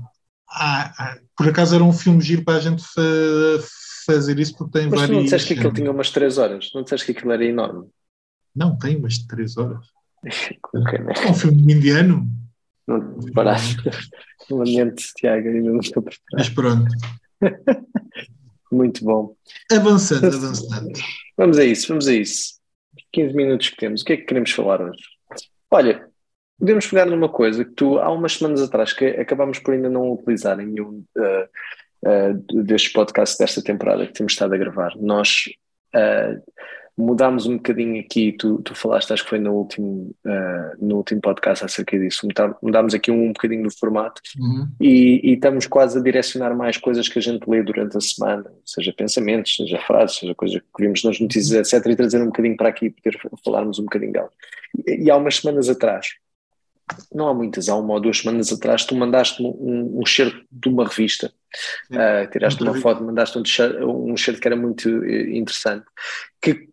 Ah, 0.50 0.94
ah, 1.00 1.18
por 1.38 1.48
acaso 1.48 1.74
era 1.74 1.84
um 1.84 1.94
filme 1.94 2.22
giro 2.22 2.44
para 2.44 2.58
a 2.58 2.60
gente 2.60 2.84
fa 2.84 3.02
fazer 4.06 4.38
isso, 4.38 4.58
porque 4.58 4.80
tem 4.80 4.90
Mas 4.90 5.00
vários. 5.00 5.18
Não 5.18 5.24
disseste 5.24 5.48
que 5.48 5.54
aquilo 5.54 5.74
tinha 5.74 5.90
umas 5.90 6.12
3 6.12 6.38
horas, 6.38 6.70
não 6.76 6.84
disseste 6.84 7.06
que 7.06 7.18
aquilo 7.18 7.32
era 7.32 7.46
enorme? 7.46 7.88
Não, 8.54 8.78
tem 8.78 8.98
umas 8.98 9.18
3 9.20 9.58
horas. 9.58 9.86
okay, 10.76 11.00
né? 11.00 11.14
É 11.16 11.32
um 11.32 11.34
filme 11.34 11.74
indiano. 11.74 12.28
Não 12.86 13.18
paraste. 13.34 13.78
Lamento, 14.52 15.02
Tiago, 15.16 15.48
ainda 15.48 15.72
não 15.72 15.80
estou 15.80 16.04
preparado. 16.04 16.34
Mas 16.34 16.50
pronto. 16.50 16.92
Muito 18.72 19.04
bom. 19.06 19.36
Avançando, 19.72 20.26
avançando. 20.26 21.00
Vamos 21.38 21.58
a 21.60 21.64
isso, 21.64 21.88
vamos 21.88 22.08
a 22.08 22.14
isso. 22.14 22.60
15 23.12 23.36
minutos 23.36 23.70
que 23.70 23.78
temos, 23.78 24.02
o 24.02 24.06
que 24.06 24.14
é 24.14 24.18
que 24.18 24.24
queremos 24.24 24.52
falar 24.52 24.82
hoje? 24.82 25.04
Olha, 25.70 26.08
podemos 26.60 26.88
pegar 26.88 27.06
numa 27.06 27.30
coisa 27.30 27.64
que 27.64 27.72
tu, 27.72 28.00
há 28.00 28.12
umas 28.12 28.34
semanas 28.34 28.62
atrás, 28.62 28.94
que 28.94 29.06
acabámos 29.06 29.60
por 29.60 29.74
ainda 29.74 29.90
não 29.90 30.12
utilizar 30.12 30.60
em 30.60 30.68
nenhum 30.68 31.04
uh, 31.18 32.10
uh, 32.10 32.64
destes 32.64 32.92
podcasts 32.92 33.38
desta 33.38 33.62
temporada 33.62 34.08
que 34.08 34.14
temos 34.14 34.34
estado 34.34 34.54
a 34.54 34.58
gravar. 34.58 34.94
Nós 34.98 35.46
uh, 35.96 36.42
mudámos 36.98 37.48
um 37.48 37.58
bocadinho 37.58 38.00
aqui, 38.00 38.34
tu, 38.34 38.62
tu 38.62 38.76
falaste, 38.76 39.12
acho 39.12 39.24
que 39.24 39.30
foi 39.30 39.40
no 39.40 39.54
último, 39.54 40.16
uh, 40.26 40.86
no 40.86 40.98
último 40.98 41.22
podcast 41.22 41.66
acerca 41.66 41.98
disso, 41.98 42.28
mudámos 42.62 42.94
aqui 42.94 43.10
um, 43.10 43.26
um 43.26 43.34
bocadinho 43.34 43.64
no 43.64 43.72
formato 43.72 44.22
uhum. 44.40 44.68
e, 44.80 45.20
e, 45.24 45.34
estamos 45.34 45.66
quase 45.66 45.98
a 45.98 46.02
direcionar 46.02 46.56
mais 46.56 46.78
coisas 46.78 47.10
que 47.10 47.18
a 47.18 47.22
gente 47.22 47.50
lê 47.50 47.64
durante 47.64 47.98
a 47.98 48.02
semana, 48.02 48.52
seja 48.64 48.94
pensamentos, 48.94 49.56
seja 49.56 49.80
frases, 49.80 50.18
seja 50.18 50.36
coisas 50.36 50.62
que 50.62 50.84
vimos 50.84 51.04
nas 51.04 51.20
notícias, 51.20 51.74
etc., 51.74 51.92
e 51.92 51.96
trazer 51.96 52.22
um 52.22 52.28
bocadinho 52.28 52.56
para 52.56 52.70
aqui, 52.70 52.92
poder 52.92 53.20
falarmos 53.44 53.80
um 53.80 53.84
bocadinho 53.84 54.14
dela. 54.14 54.30
E, 54.88 55.06
e 55.06 55.12
há 55.12 55.18
umas 55.18 55.38
semanas 55.38 55.70
atrás, 55.70 56.08
não 57.12 57.28
há 57.28 57.34
muitas, 57.34 57.70
há 57.70 57.76
uma 57.76 57.94
ou 57.94 58.00
duas 58.00 58.20
semanas 58.20 58.52
atrás, 58.52 58.86
tu 58.86 58.96
mandaste-me 58.96 59.48
um, 59.50 60.02
um 60.02 60.06
certo 60.06 60.46
de 60.52 60.70
uma 60.70 60.86
revista, 60.88 61.34
uh, 61.92 62.30
tiraste 62.32 62.62
uma 62.62 62.76
foto, 62.76 63.04
mandaste 63.04 63.38
um, 63.38 64.12
um 64.12 64.18
certo 64.18 64.40
que 64.40 64.48
era 64.48 64.56
muito 64.56 65.04
eh, 65.04 65.38
interessante, 65.38 65.86
que 66.42 66.73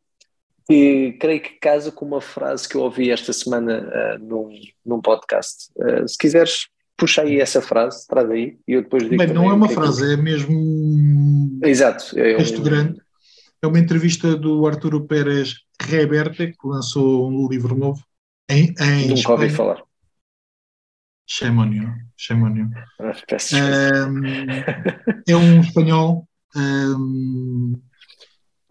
que 0.71 1.13
creio 1.19 1.43
que 1.43 1.59
casa 1.59 1.91
com 1.91 2.05
uma 2.05 2.21
frase 2.21 2.69
que 2.69 2.77
eu 2.77 2.83
ouvi 2.83 3.11
esta 3.11 3.33
semana 3.33 3.81
uh, 3.81 4.25
num, 4.25 4.49
num 4.87 5.01
podcast. 5.01 5.69
Uh, 5.77 6.07
se 6.07 6.17
quiseres, 6.17 6.69
puxa 6.97 7.23
aí 7.23 7.41
essa 7.41 7.61
frase, 7.61 8.07
traz 8.07 8.31
aí, 8.31 8.57
e 8.69 8.75
eu 8.75 8.83
depois 8.83 9.03
digo. 9.03 9.17
Bem, 9.17 9.35
não 9.35 9.51
é 9.51 9.53
uma 9.53 9.69
frase, 9.69 10.09
é, 10.09 10.13
é 10.13 10.17
mesmo. 10.17 11.59
Exato. 11.65 12.17
É 12.17 12.37
texto 12.37 12.61
um... 12.61 12.63
grande. 12.63 13.01
É 13.61 13.67
uma 13.67 13.81
entrevista 13.81 14.37
do 14.37 14.65
Arturo 14.65 15.05
Pérez 15.07 15.57
Reverte, 15.83 16.53
que 16.53 16.69
lançou 16.69 17.29
um 17.29 17.49
livro 17.49 17.75
novo 17.75 18.03
em, 18.49 18.73
em 18.81 19.09
Nunca 19.09 19.15
Espanha. 19.15 19.41
ouvi 19.41 19.51
falar. 19.51 19.83
Chamonio. 21.27 21.93
Chamonio. 22.17 22.71
Ah, 23.01 23.13
um, 24.09 24.25
é 25.29 25.37
um 25.37 25.61
espanhol. 25.63 26.29
Um, 26.55 27.81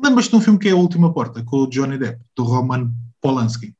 Lembras-te 0.01 0.31
de 0.31 0.37
um 0.37 0.41
filme 0.41 0.59
que 0.59 0.69
é 0.69 0.71
A 0.71 0.75
Última 0.75 1.13
Porta, 1.13 1.43
com 1.43 1.57
o 1.57 1.67
Johnny 1.67 1.97
Depp, 1.97 2.21
do 2.35 2.43
Roman 2.43 2.89
Polanski? 3.21 3.75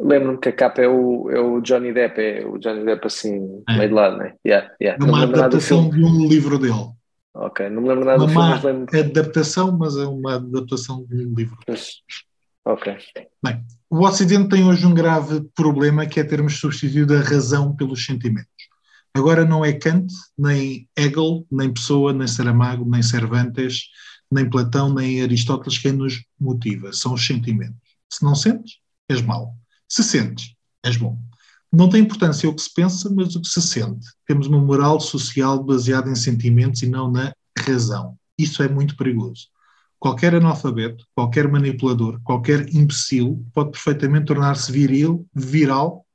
Lembro-me 0.00 0.38
que 0.38 0.48
a 0.48 0.52
capa 0.52 0.80
é 0.80 0.88
o, 0.88 1.30
é 1.30 1.40
o 1.40 1.60
Johnny 1.60 1.92
Depp, 1.92 2.20
é 2.20 2.46
o 2.46 2.56
Johnny 2.56 2.84
Depp 2.84 3.06
assim, 3.06 3.62
é. 3.68 3.76
meio 3.76 3.88
de 3.88 3.94
lado, 3.94 4.16
né? 4.16 4.34
Yeah, 4.46 4.72
yeah. 4.80 5.04
É 5.04 5.06
uma 5.06 5.24
adaptação 5.24 5.90
de 5.90 6.02
um 6.02 6.26
livro 6.26 6.58
dele. 6.58 6.88
Ok, 7.34 7.68
não 7.68 7.82
me 7.82 7.88
lembro 7.88 8.04
nada 8.04 8.18
uma 8.18 8.26
do 8.26 8.32
filme, 8.32 8.48
mas 8.48 8.62
lembro. 8.62 8.96
É 8.96 9.00
adaptação, 9.00 9.76
mas 9.76 9.96
é 9.96 10.06
uma 10.06 10.36
adaptação 10.36 11.04
de 11.04 11.26
um 11.26 11.34
livro. 11.34 11.58
Ok. 12.64 12.96
Bem, 13.42 13.64
o 13.90 14.06
Ocidente 14.06 14.48
tem 14.48 14.64
hoje 14.64 14.86
um 14.86 14.94
grave 14.94 15.42
problema 15.54 16.06
que 16.06 16.20
é 16.20 16.24
termos 16.24 16.58
substituído 16.58 17.14
a 17.14 17.20
razão 17.20 17.74
pelos 17.74 18.04
sentimentos. 18.04 18.50
Agora 19.14 19.44
não 19.44 19.64
é 19.64 19.72
Kant, 19.72 20.12
nem 20.38 20.88
Hegel, 20.96 21.44
nem 21.50 21.72
Pessoa, 21.72 22.12
nem 22.12 22.26
Saramago, 22.26 22.88
nem 22.88 23.02
Cervantes, 23.02 23.88
nem 24.30 24.48
Platão, 24.48 24.92
nem 24.92 25.22
Aristóteles 25.22 25.78
quem 25.78 25.92
nos 25.92 26.22
motiva, 26.38 26.92
são 26.92 27.14
os 27.14 27.26
sentimentos. 27.26 27.80
Se 28.08 28.24
não 28.24 28.34
sentes, 28.34 28.78
és 29.08 29.20
mau. 29.22 29.54
Se 29.88 30.02
sentes, 30.02 30.54
és 30.84 30.96
bom. 30.96 31.18
Não 31.72 31.88
tem 31.88 32.02
importância 32.02 32.48
o 32.48 32.54
que 32.54 32.62
se 32.62 32.72
pensa, 32.72 33.08
mas 33.10 33.36
o 33.36 33.40
que 33.40 33.48
se 33.48 33.62
sente. 33.62 34.06
Temos 34.26 34.46
uma 34.46 34.58
moral 34.58 35.00
social 35.00 35.62
baseada 35.62 36.10
em 36.10 36.16
sentimentos 36.16 36.82
e 36.82 36.88
não 36.88 37.10
na 37.10 37.32
razão. 37.58 38.16
Isso 38.36 38.62
é 38.62 38.68
muito 38.68 38.96
perigoso. 38.96 39.48
Qualquer 39.98 40.34
analfabeto, 40.34 41.04
qualquer 41.14 41.46
manipulador, 41.46 42.20
qualquer 42.24 42.74
imbecil 42.74 43.44
pode 43.52 43.72
perfeitamente 43.72 44.26
tornar-se 44.26 44.72
viril, 44.72 45.26
viral 45.34 46.06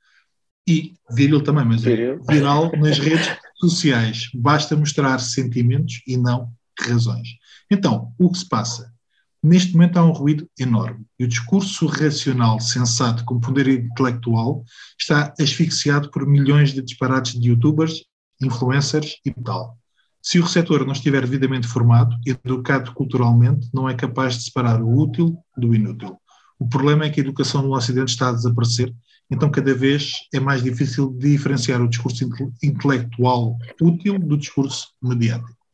e 0.68 0.96
viril 1.12 1.42
também, 1.44 1.66
mas 1.66 1.86
é 1.86 2.18
viral 2.28 2.72
nas 2.78 2.98
redes 2.98 3.30
sociais. 3.58 4.30
Basta 4.34 4.76
mostrar 4.76 5.20
sentimentos 5.20 6.02
e 6.08 6.18
não 6.18 6.52
razões. 6.80 7.28
Então, 7.70 8.14
o 8.18 8.32
que 8.32 8.38
se 8.38 8.48
passa? 8.48 8.94
Neste 9.42 9.74
momento 9.74 9.98
há 9.98 10.04
um 10.04 10.12
ruído 10.12 10.50
enorme 10.60 11.06
e 11.20 11.24
o 11.24 11.28
discurso 11.28 11.86
racional, 11.86 12.60
sensato, 12.60 13.24
com 13.26 13.40
poder 13.40 13.68
intelectual, 13.68 14.64
está 15.00 15.34
asfixiado 15.40 16.10
por 16.10 16.26
milhões 16.26 16.74
de 16.74 16.82
disparates 16.82 17.40
de 17.40 17.50
youtubers, 17.50 18.04
influencers 18.42 19.18
e 19.24 19.32
tal. 19.32 19.78
Se 20.20 20.40
o 20.40 20.44
receptor 20.44 20.84
não 20.84 20.94
estiver 20.94 21.22
devidamente 21.22 21.68
formado, 21.68 22.18
educado 22.26 22.92
culturalmente, 22.94 23.70
não 23.72 23.88
é 23.88 23.94
capaz 23.94 24.36
de 24.36 24.46
separar 24.46 24.82
o 24.82 24.98
útil 24.98 25.38
do 25.56 25.76
inútil. 25.76 26.18
O 26.58 26.68
problema 26.68 27.06
é 27.06 27.12
que 27.12 27.20
a 27.20 27.24
educação 27.24 27.62
no 27.62 27.76
Ocidente 27.76 28.12
está 28.12 28.30
a 28.30 28.34
desaparecer, 28.34 28.92
então 29.30 29.52
cada 29.52 29.76
vez 29.76 30.14
é 30.34 30.40
mais 30.40 30.64
difícil 30.64 31.16
diferenciar 31.20 31.82
o 31.82 31.88
discurso 31.88 32.28
intelectual 32.64 33.56
útil 33.80 34.18
do 34.18 34.36
discurso 34.36 34.88
mediático. 35.00 35.65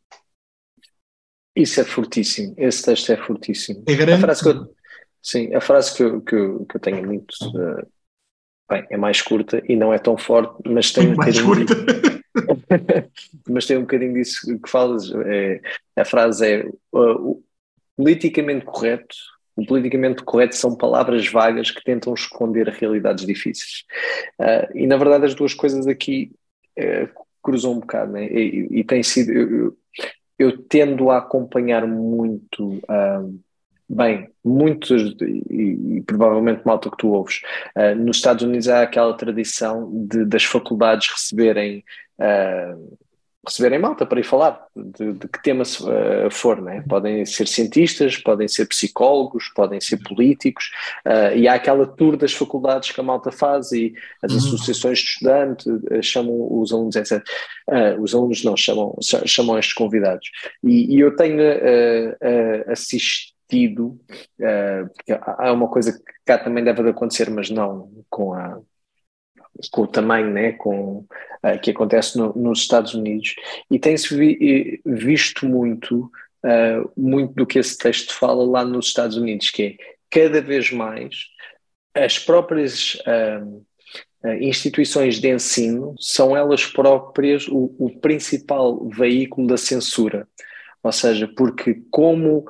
Isso 1.55 1.81
é 1.81 1.83
fortíssimo, 1.83 2.53
esse 2.57 2.83
texto 2.83 3.11
é 3.11 3.17
fortíssimo. 3.17 3.83
É 3.87 3.93
grande. 3.93 4.13
A 4.13 4.19
frase 4.19 4.43
que 4.43 4.49
eu, 4.49 4.75
sim, 5.21 5.53
a 5.53 5.61
frase 5.61 5.95
que 5.95 6.03
eu, 6.03 6.21
que 6.21 6.35
eu, 6.35 6.65
que 6.65 6.77
eu 6.77 6.79
tenho 6.79 7.05
muito. 7.05 7.33
Uh, 7.43 7.85
bem, 8.69 8.87
é 8.89 8.97
mais 8.97 9.21
curta 9.21 9.61
e 9.67 9.75
não 9.75 9.93
é 9.93 9.99
tão 9.99 10.17
forte, 10.17 10.55
mas 10.65 10.91
tem 10.91 11.11
um 11.11 11.15
mais 11.15 11.39
curta. 11.41 11.73
mas 13.49 13.65
tem 13.65 13.77
um 13.77 13.81
bocadinho 13.81 14.13
disso 14.13 14.59
que 14.59 14.69
falas. 14.69 15.11
É, 15.25 15.61
a 15.97 16.05
frase 16.05 16.47
é: 16.47 16.69
uh, 16.93 17.43
politicamente 17.97 18.65
correto. 18.65 19.15
O 19.53 19.65
politicamente 19.65 20.23
correto 20.23 20.55
são 20.55 20.77
palavras 20.77 21.27
vagas 21.27 21.69
que 21.69 21.83
tentam 21.83 22.13
esconder 22.13 22.69
realidades 22.69 23.25
difíceis. 23.25 23.83
Uh, 24.39 24.77
e 24.77 24.87
na 24.87 24.95
verdade, 24.95 25.25
as 25.25 25.35
duas 25.35 25.53
coisas 25.53 25.85
aqui 25.85 26.31
cruzam 27.43 27.73
um 27.73 27.79
bocado, 27.81 28.13
né? 28.13 28.25
e, 28.27 28.67
e 28.71 28.83
tem 28.85 29.03
sido. 29.03 29.31
Eu, 29.31 29.77
eu 30.41 30.57
tendo 30.57 31.11
a 31.11 31.17
acompanhar 31.17 31.85
muito, 31.85 32.75
uh, 32.77 33.39
bem, 33.87 34.29
muitos, 34.43 35.15
e, 35.21 35.97
e, 35.97 36.01
provavelmente 36.01 36.65
malta 36.65 36.89
que 36.89 36.97
tu 36.97 37.09
ouves, 37.09 37.41
uh, 37.75 37.95
nos 37.95 38.17
Estados 38.17 38.43
Unidos 38.43 38.67
há 38.67 38.81
aquela 38.81 39.13
tradição 39.13 39.89
de, 40.07 40.25
das 40.25 40.43
faculdades 40.43 41.09
receberem 41.11 41.83
uh, 42.19 42.97
receberem 43.45 43.79
malta 43.79 44.05
para 44.05 44.19
ir 44.19 44.23
falar 44.23 44.63
de, 44.75 45.13
de 45.13 45.27
que 45.27 45.41
tema 45.41 45.63
uh, 45.63 46.29
for, 46.29 46.61
né? 46.61 46.83
podem 46.87 47.25
ser 47.25 47.47
cientistas, 47.47 48.15
podem 48.17 48.47
ser 48.47 48.67
psicólogos, 48.67 49.49
podem 49.49 49.81
ser 49.81 49.97
políticos, 49.97 50.71
uh, 51.05 51.35
e 51.35 51.47
há 51.47 51.55
aquela 51.55 51.87
tour 51.87 52.15
das 52.15 52.33
faculdades 52.33 52.91
que 52.91 52.99
a 52.99 53.03
malta 53.03 53.31
faz 53.31 53.71
e 53.71 53.93
as 54.21 54.31
uhum. 54.31 54.37
associações 54.37 54.99
de 54.99 55.05
estudantes 55.05 55.65
uh, 55.65 56.03
chamam 56.03 56.59
os 56.61 56.71
alunos, 56.71 56.95
etc. 56.95 57.23
os 57.99 58.13
alunos 58.13 58.43
não, 58.43 58.55
chamam, 58.55 58.95
chamam 59.01 59.57
estes 59.57 59.73
convidados. 59.73 60.29
E, 60.63 60.95
e 60.95 60.99
eu 60.99 61.15
tenho 61.15 61.41
assistido, 62.67 63.99
porque 64.37 65.19
há 65.21 65.51
uma 65.51 65.67
coisa 65.67 65.93
que 65.93 66.03
cá 66.25 66.37
também 66.37 66.63
deve 66.63 66.89
acontecer, 66.89 67.29
mas 67.29 67.49
não 67.49 67.89
com 68.09 68.33
a 68.33 68.59
com 69.71 69.81
o 69.83 69.87
tamanho 69.87 70.29
né, 70.31 70.53
com, 70.53 71.05
uh, 71.43 71.59
que 71.61 71.71
acontece 71.71 72.17
no, 72.17 72.33
nos 72.33 72.59
Estados 72.59 72.93
Unidos 72.93 73.35
e 73.69 73.77
tem-se 73.77 74.15
vi, 74.15 74.81
visto 74.85 75.45
muito, 75.45 76.11
uh, 76.43 76.91
muito 76.95 77.33
do 77.33 77.45
que 77.45 77.59
esse 77.59 77.77
texto 77.77 78.13
fala 78.13 78.43
lá 78.43 78.65
nos 78.65 78.87
Estados 78.87 79.17
Unidos, 79.17 79.49
que 79.49 79.63
é 79.63 79.75
cada 80.09 80.41
vez 80.41 80.71
mais 80.71 81.27
as 81.95 82.17
próprias 82.17 82.95
uh, 82.95 83.65
instituições 84.39 85.19
de 85.19 85.33
ensino 85.33 85.95
são 85.99 86.37
elas 86.37 86.65
próprias 86.65 87.47
o, 87.47 87.75
o, 87.79 87.89
principal 87.99 88.87
veículo 88.87 89.47
da 89.47 89.57
censura. 89.57 90.27
Ou 90.83 90.91
seja, 90.91 91.27
porque 91.27 91.81
como 91.89 92.45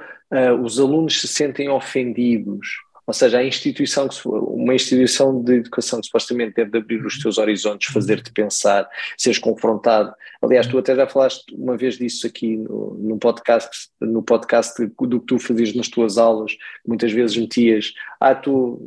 os 0.63 0.79
alunos 0.79 1.19
se 1.19 1.27
sentem 1.27 1.69
ofendidos 1.69 2.67
ou 3.05 3.13
seja, 3.13 3.39
a 3.39 3.43
instituição, 3.43 4.07
uma 4.25 4.75
instituição 4.75 5.41
de 5.41 5.55
educação 5.55 5.99
que 5.99 6.07
supostamente 6.07 6.55
deve 6.55 6.77
abrir 6.77 7.05
os 7.05 7.19
teus 7.19 7.37
horizontes, 7.37 7.91
fazer-te 7.91 8.31
pensar, 8.31 8.87
seres 9.17 9.39
confrontado. 9.39 10.13
Aliás, 10.41 10.67
tu 10.67 10.77
até 10.77 10.95
já 10.95 11.07
falaste 11.07 11.43
uma 11.53 11.75
vez 11.75 11.97
disso 11.97 12.27
aqui 12.27 12.57
no, 12.57 12.95
no 12.99 13.17
podcast, 13.17 13.89
no 13.99 14.21
podcast 14.21 14.85
do 14.85 15.19
que 15.19 15.25
tu 15.25 15.39
fazias 15.39 15.73
nas 15.73 15.87
tuas 15.87 16.17
aulas, 16.17 16.55
muitas 16.85 17.11
vezes 17.11 17.35
metias, 17.35 17.93
ah, 18.19 18.35
tu, 18.35 18.79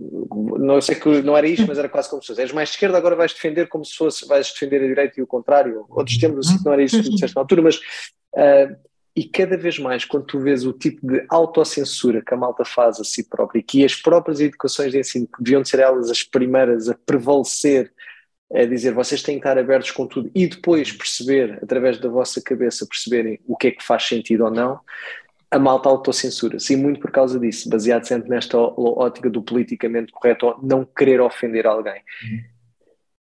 não 0.59 0.81
sei 0.81 0.95
que 0.95 1.23
não 1.23 1.37
era 1.37 1.47
isto, 1.47 1.67
mas 1.67 1.79
era 1.79 1.89
quase 1.89 2.09
como 2.09 2.23
se 2.23 2.29
fosse, 2.29 2.41
és 2.41 2.53
mais 2.53 2.71
esquerda, 2.71 2.97
agora 2.97 3.17
vais 3.17 3.33
defender 3.33 3.69
como 3.69 3.85
se 3.85 3.95
fosse, 3.95 4.27
vais 4.27 4.53
defender 4.53 4.83
a 4.83 4.87
direita 4.87 5.19
e 5.19 5.23
o 5.23 5.27
contrário. 5.27 5.85
Outros 5.91 6.19
tempos 6.19 6.49
assim, 6.49 6.65
não 6.65 6.73
era 6.73 6.83
isso 6.83 6.97
que 6.99 7.05
tu 7.05 7.11
disseste 7.11 7.35
na 7.35 7.43
altura, 7.43 7.63
mas 7.63 7.77
uh, 7.77 8.77
e 9.17 9.25
cada 9.25 9.57
vez 9.57 9.79
mais, 9.79 10.05
quando 10.05 10.27
tu 10.27 10.41
vês 10.41 10.67
o 10.67 10.73
tipo 10.73 11.07
de 11.07 11.25
autocensura 11.29 12.21
que 12.21 12.35
a 12.35 12.37
malta 12.37 12.65
faz 12.65 12.99
a 12.99 13.05
si 13.05 13.29
própria 13.29 13.61
e 13.61 13.63
que 13.63 13.85
as 13.85 13.95
próprias 13.95 14.41
educações 14.41 14.91
de 14.91 14.99
ensino, 14.99 15.27
que 15.27 15.43
deviam 15.43 15.65
ser 15.65 15.79
elas 15.79 16.11
as 16.11 16.25
primeiras 16.25 16.89
a 16.89 16.95
prevalecer, 17.07 17.93
a 18.53 18.65
dizer 18.65 18.93
vocês 18.93 19.23
têm 19.23 19.37
que 19.37 19.47
estar 19.47 19.57
abertos 19.57 19.93
com 19.93 20.07
tudo 20.07 20.31
e 20.35 20.49
depois 20.49 20.91
perceber, 20.91 21.61
através 21.63 21.99
da 21.99 22.09
vossa 22.09 22.43
cabeça, 22.43 22.87
perceberem 22.87 23.41
o 23.47 23.57
que 23.57 23.69
é 23.69 23.71
que 23.71 23.85
faz 23.85 24.03
sentido 24.03 24.45
ou 24.45 24.51
não, 24.51 24.81
a 25.49 25.59
malta 25.61 25.89
autocensura-se. 25.89 26.73
E 26.73 26.77
muito 26.77 26.99
por 26.99 27.13
causa 27.13 27.39
disso, 27.39 27.69
baseado 27.69 28.05
sempre 28.05 28.29
nesta 28.29 28.59
ótica 28.59 29.31
do 29.31 29.43
politicamente 29.43 30.13
correto 30.13 30.47
ou 30.47 30.59
não 30.61 30.85
querer 30.85 31.21
ofender 31.21 31.67
alguém. 31.67 32.03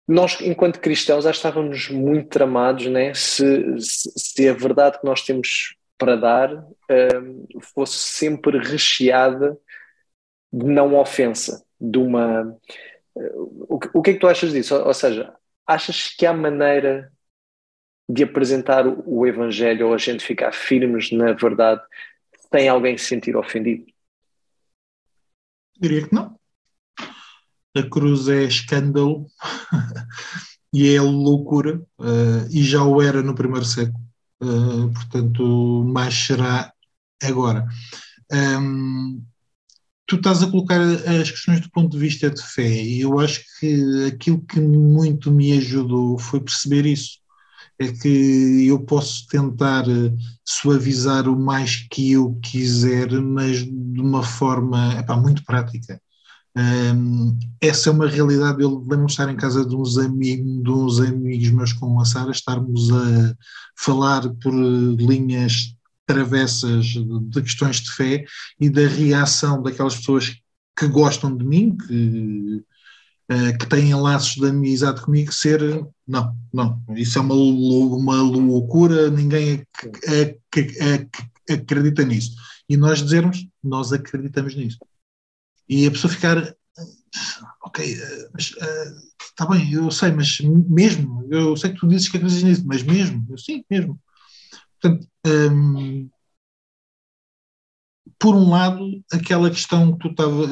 Nós, 0.07 0.41
enquanto 0.41 0.81
cristãos, 0.81 1.25
já 1.25 1.31
estávamos 1.31 1.89
muito 1.89 2.29
tramados 2.29 2.87
né? 2.87 3.13
se, 3.13 3.45
se, 3.81 4.13
se 4.17 4.49
a 4.49 4.53
verdade 4.53 5.01
que 5.01 5.05
nós 5.05 5.23
temos 5.23 5.77
para 5.99 6.15
dar 6.15 6.55
um, 6.55 7.47
fosse 7.61 7.97
sempre 7.97 8.59
recheada 8.59 9.59
de 10.53 10.67
não 10.67 10.95
ofensa, 10.95 11.65
de 11.81 11.99
uma. 11.99 12.57
O 13.69 13.79
que, 13.79 13.91
o 13.95 14.03
que 14.03 14.11
é 14.11 14.15
que 14.15 14.21
tu 14.21 14.29
achas 14.29 14.53
disso? 14.53 14.77
Ou, 14.77 14.87
ou 14.87 14.95
seja, 14.95 15.35
achas 15.67 16.15
que 16.15 16.27
há 16.27 16.33
maneira 16.33 17.11
de 18.09 18.23
apresentar 18.23 18.87
o, 18.87 19.03
o 19.07 19.27
Evangelho 19.27 19.89
ou 19.89 19.95
a 19.95 19.99
gente 19.99 20.25
ficar 20.25 20.53
firmes 20.53 21.11
na 21.11 21.33
verdade 21.33 21.83
sem 22.53 22.69
alguém 22.69 22.97
se 22.97 23.07
sentir 23.07 23.37
ofendido? 23.37 23.87
Diria 25.81 26.07
que 26.07 26.15
não 26.15 26.37
a 27.79 27.89
cruz 27.89 28.29
é 28.29 28.45
escândalo 28.45 29.27
e 30.73 30.95
é 30.95 31.01
loucura, 31.01 31.81
uh, 31.99 32.49
e 32.51 32.63
já 32.63 32.83
o 32.85 33.01
era 33.01 33.23
no 33.23 33.35
primeiro 33.35 33.65
século, 33.65 33.99
uh, 34.43 34.93
portanto, 34.93 35.85
mais 35.87 36.15
será 36.15 36.73
agora. 37.23 37.67
Um, 38.33 39.23
tu 40.07 40.17
estás 40.17 40.43
a 40.43 40.51
colocar 40.51 40.81
as 40.81 41.31
questões 41.31 41.61
do 41.61 41.71
ponto 41.71 41.91
de 41.93 41.99
vista 41.99 42.31
de 42.31 42.43
fé, 42.43 42.83
e 42.83 43.01
eu 43.01 43.19
acho 43.19 43.43
que 43.59 44.07
aquilo 44.07 44.41
que 44.43 44.61
muito 44.61 45.31
me 45.31 45.53
ajudou 45.59 46.19
foi 46.19 46.41
perceber 46.41 46.87
isso. 46.87 47.19
É 47.79 47.93
que 47.93 48.67
eu 48.67 48.81
posso 48.81 49.27
tentar 49.29 49.85
suavizar 50.45 51.29
o 51.29 51.39
mais 51.39 51.87
que 51.91 52.13
eu 52.13 52.39
quiser, 52.43 53.11
mas 53.21 53.59
de 53.59 54.01
uma 54.01 54.23
forma 54.23 54.99
epá, 54.99 55.15
muito 55.17 55.45
prática. 55.45 56.01
Um, 56.57 57.39
essa 57.61 57.91
é 57.91 57.93
uma 57.93 58.09
realidade. 58.09 58.63
Eu 58.63 58.79
lembro-me 58.79 59.07
estar 59.07 59.31
em 59.31 59.37
casa 59.37 59.65
de 59.65 59.77
uns, 59.77 59.99
amigos, 59.99 60.63
de 60.63 60.71
uns 60.71 61.01
amigos 61.01 61.51
meus 61.51 61.73
com 61.75 62.01
a 62.01 62.05
Sara, 62.05 62.31
estarmos 62.31 62.91
a 62.91 63.37
falar 63.77 64.29
por 64.43 64.55
linhas 64.55 65.75
travessas 66.07 66.87
de 66.87 67.43
questões 67.43 67.77
de 67.81 67.91
fé 67.93 68.25
e 68.59 68.71
da 68.71 68.87
reação 68.87 69.63
daquelas 69.63 69.97
pessoas 69.97 70.35
que 70.79 70.89
gostam 70.89 71.37
de 71.37 71.45
mim, 71.45 71.77
que, 71.77 72.65
uh, 73.33 73.59
que 73.59 73.67
têm 73.67 73.95
laços 73.95 74.37
de 74.37 74.47
amizade 74.47 75.03
comigo, 75.03 75.33
ser 75.33 75.61
não, 76.07 76.35
não, 76.53 76.83
isso 76.91 77.19
é 77.19 77.23
uma, 77.23 77.35
uma 77.35 78.23
loucura, 78.23 79.11
ninguém 79.11 79.67
acredita 81.51 82.05
nisso. 82.05 82.37
E 82.69 82.77
nós 82.77 83.03
dizermos, 83.03 83.47
nós 83.63 83.93
acreditamos 83.93 84.55
nisso 84.55 84.79
e 85.69 85.87
a 85.87 85.91
pessoa 85.91 86.13
ficar 86.13 86.55
ok, 87.63 87.97
mas 88.33 88.53
está 89.21 89.45
uh, 89.45 89.51
bem, 89.51 89.73
eu 89.73 89.91
sei, 89.91 90.13
mas 90.13 90.39
mesmo, 90.41 91.27
eu 91.31 91.57
sei 91.57 91.73
que 91.73 91.81
tu 91.81 91.89
dizes 91.89 92.09
que 92.09 92.17
acreditas 92.17 92.43
nisso, 92.43 92.65
mas 92.67 92.83
mesmo, 92.83 93.25
eu 93.29 93.39
sim, 93.39 93.65
mesmo. 93.71 94.01
Portanto, 94.81 95.09
um, 95.27 96.09
por 98.19 98.35
um 98.35 98.51
lado, 98.51 99.03
aquela 99.13 99.51
questão 99.51 99.97
que, 99.97 100.15
tava, 100.15 100.47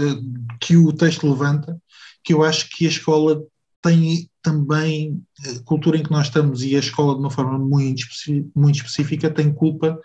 que 0.60 0.76
o 0.76 0.92
texto 0.92 1.28
levanta, 1.28 1.80
que 2.22 2.32
eu 2.32 2.42
acho 2.42 2.68
que 2.70 2.86
a 2.86 2.88
escola 2.88 3.42
tem 3.82 4.30
também, 4.42 5.22
a 5.46 5.62
cultura 5.64 5.98
em 5.98 6.02
que 6.02 6.10
nós 6.10 6.26
estamos 6.26 6.62
e 6.62 6.74
a 6.74 6.78
escola 6.78 7.14
de 7.14 7.20
uma 7.20 7.30
forma 7.30 7.58
muito, 7.58 8.06
muito 8.54 8.76
específica 8.76 9.30
tem 9.30 9.52
culpa 9.52 9.98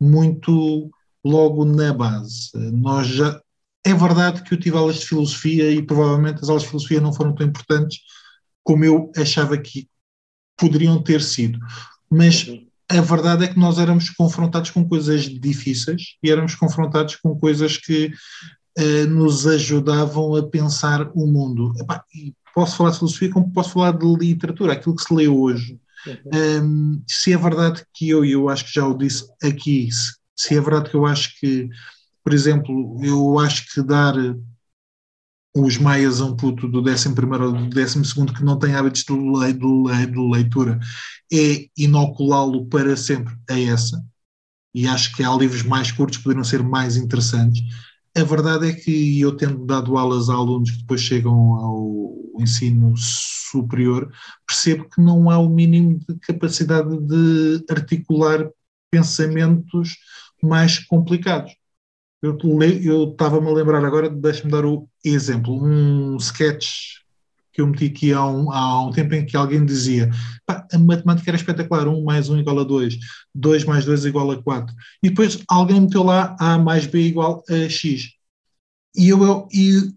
muito 0.00 0.90
logo 1.24 1.64
na 1.64 1.92
base. 1.92 2.50
Nós 2.54 3.06
já, 3.06 3.40
é 3.84 3.94
verdade 3.94 4.42
que 4.42 4.54
eu 4.54 4.60
tive 4.60 4.76
aulas 4.76 5.00
de 5.00 5.06
filosofia 5.06 5.70
e 5.70 5.82
provavelmente 5.82 6.40
as 6.42 6.48
aulas 6.48 6.62
de 6.62 6.68
filosofia 6.68 7.00
não 7.00 7.12
foram 7.12 7.34
tão 7.34 7.46
importantes 7.46 8.00
como 8.62 8.84
eu 8.84 9.10
achava 9.16 9.56
que 9.56 9.88
poderiam 10.56 11.02
ter 11.02 11.22
sido. 11.22 11.58
Mas 12.10 12.46
uhum. 12.46 12.66
a 12.90 13.00
verdade 13.00 13.44
é 13.44 13.48
que 13.48 13.58
nós 13.58 13.78
éramos 13.78 14.10
confrontados 14.10 14.70
com 14.70 14.86
coisas 14.86 15.22
difíceis 15.22 16.16
e 16.22 16.30
éramos 16.30 16.54
confrontados 16.54 17.16
com 17.16 17.38
coisas 17.38 17.78
que 17.78 18.12
uh, 18.78 19.06
nos 19.08 19.46
ajudavam 19.46 20.36
a 20.36 20.46
pensar 20.46 21.10
o 21.14 21.26
mundo. 21.26 21.72
Epá, 21.78 22.04
posso 22.54 22.76
falar 22.76 22.90
de 22.90 22.98
filosofia 22.98 23.30
como 23.30 23.52
posso 23.52 23.72
falar 23.72 23.92
de 23.92 24.06
literatura, 24.06 24.74
aquilo 24.74 24.96
que 24.96 25.02
se 25.02 25.14
lê 25.14 25.26
hoje. 25.26 25.80
Uhum. 26.06 26.64
Um, 26.64 27.02
se 27.06 27.32
é 27.32 27.36
verdade 27.36 27.84
que 27.94 28.08
eu, 28.08 28.24
e 28.24 28.32
eu 28.32 28.48
acho 28.48 28.64
que 28.66 28.74
já 28.74 28.86
o 28.86 28.96
disse 28.96 29.24
aqui, 29.42 29.90
se, 29.90 30.14
se 30.36 30.56
é 30.56 30.60
verdade 30.60 30.90
que 30.90 30.96
eu 30.96 31.06
acho 31.06 31.38
que 31.38 31.68
por 32.22 32.32
exemplo, 32.32 32.98
eu 33.02 33.38
acho 33.38 33.72
que 33.72 33.82
dar 33.82 34.14
os 35.54 35.78
maias 35.78 36.20
a 36.20 36.26
um 36.26 36.36
puto 36.36 36.68
do 36.68 36.80
11 36.80 37.08
ou 37.08 37.52
do 37.52 37.68
12 37.68 38.34
que 38.34 38.44
não 38.44 38.58
tem 38.58 38.74
hábitos 38.74 39.04
de, 39.04 39.12
le, 39.12 39.52
le, 39.52 40.06
de 40.06 40.18
leitura 40.18 40.78
é 41.32 41.66
inoculá-lo 41.76 42.66
para 42.66 42.96
sempre 42.96 43.34
a 43.48 43.58
essa. 43.58 44.02
E 44.72 44.86
acho 44.86 45.14
que 45.16 45.24
há 45.24 45.34
livros 45.34 45.62
mais 45.62 45.90
curtos 45.90 46.18
que 46.18 46.24
poderiam 46.24 46.44
ser 46.44 46.62
mais 46.62 46.96
interessantes. 46.96 47.60
A 48.16 48.22
verdade 48.22 48.68
é 48.68 48.72
que 48.72 49.20
eu 49.20 49.36
tendo 49.36 49.66
dado 49.66 49.96
aulas 49.96 50.28
a 50.28 50.34
alunos 50.34 50.70
que 50.70 50.78
depois 50.78 51.00
chegam 51.00 51.54
ao 51.54 52.14
ensino 52.38 52.94
superior, 52.96 54.12
percebo 54.46 54.88
que 54.88 55.00
não 55.00 55.28
há 55.30 55.38
o 55.38 55.48
mínimo 55.48 55.98
de 56.08 56.18
capacidade 56.20 56.96
de 57.00 57.64
articular 57.68 58.48
pensamentos 58.90 59.96
mais 60.42 60.78
complicados. 60.78 61.52
Eu 62.22 63.10
estava-me 63.10 63.48
a 63.48 63.52
lembrar 63.52 63.84
agora, 63.84 64.10
deixa-me 64.10 64.50
dar 64.50 64.64
o 64.64 64.88
exemplo, 65.04 65.54
um 65.62 66.16
sketch 66.18 67.00
que 67.52 67.60
eu 67.60 67.66
meti 67.66 67.86
aqui 67.86 68.12
há 68.12 68.24
um, 68.26 68.52
há 68.52 68.86
um 68.86 68.90
tempo 68.90 69.14
em 69.14 69.26
que 69.26 69.36
alguém 69.36 69.64
dizia 69.64 70.10
a 70.46 70.78
matemática 70.78 71.30
era 71.30 71.36
espetacular, 71.36 71.88
1 71.88 72.04
mais 72.04 72.28
1 72.28 72.38
igual 72.38 72.60
a 72.60 72.64
2, 72.64 72.98
2 73.34 73.64
mais 73.64 73.84
2 73.84 74.04
igual 74.04 74.30
a 74.30 74.42
4. 74.42 74.74
E 75.02 75.08
depois 75.08 75.42
alguém 75.48 75.80
meteu 75.80 76.02
lá 76.02 76.36
A 76.38 76.58
mais 76.58 76.86
B 76.86 77.00
igual 77.00 77.42
a 77.48 77.68
X. 77.68 78.10
E, 78.96 79.08
eu, 79.08 79.48
e, 79.52 79.92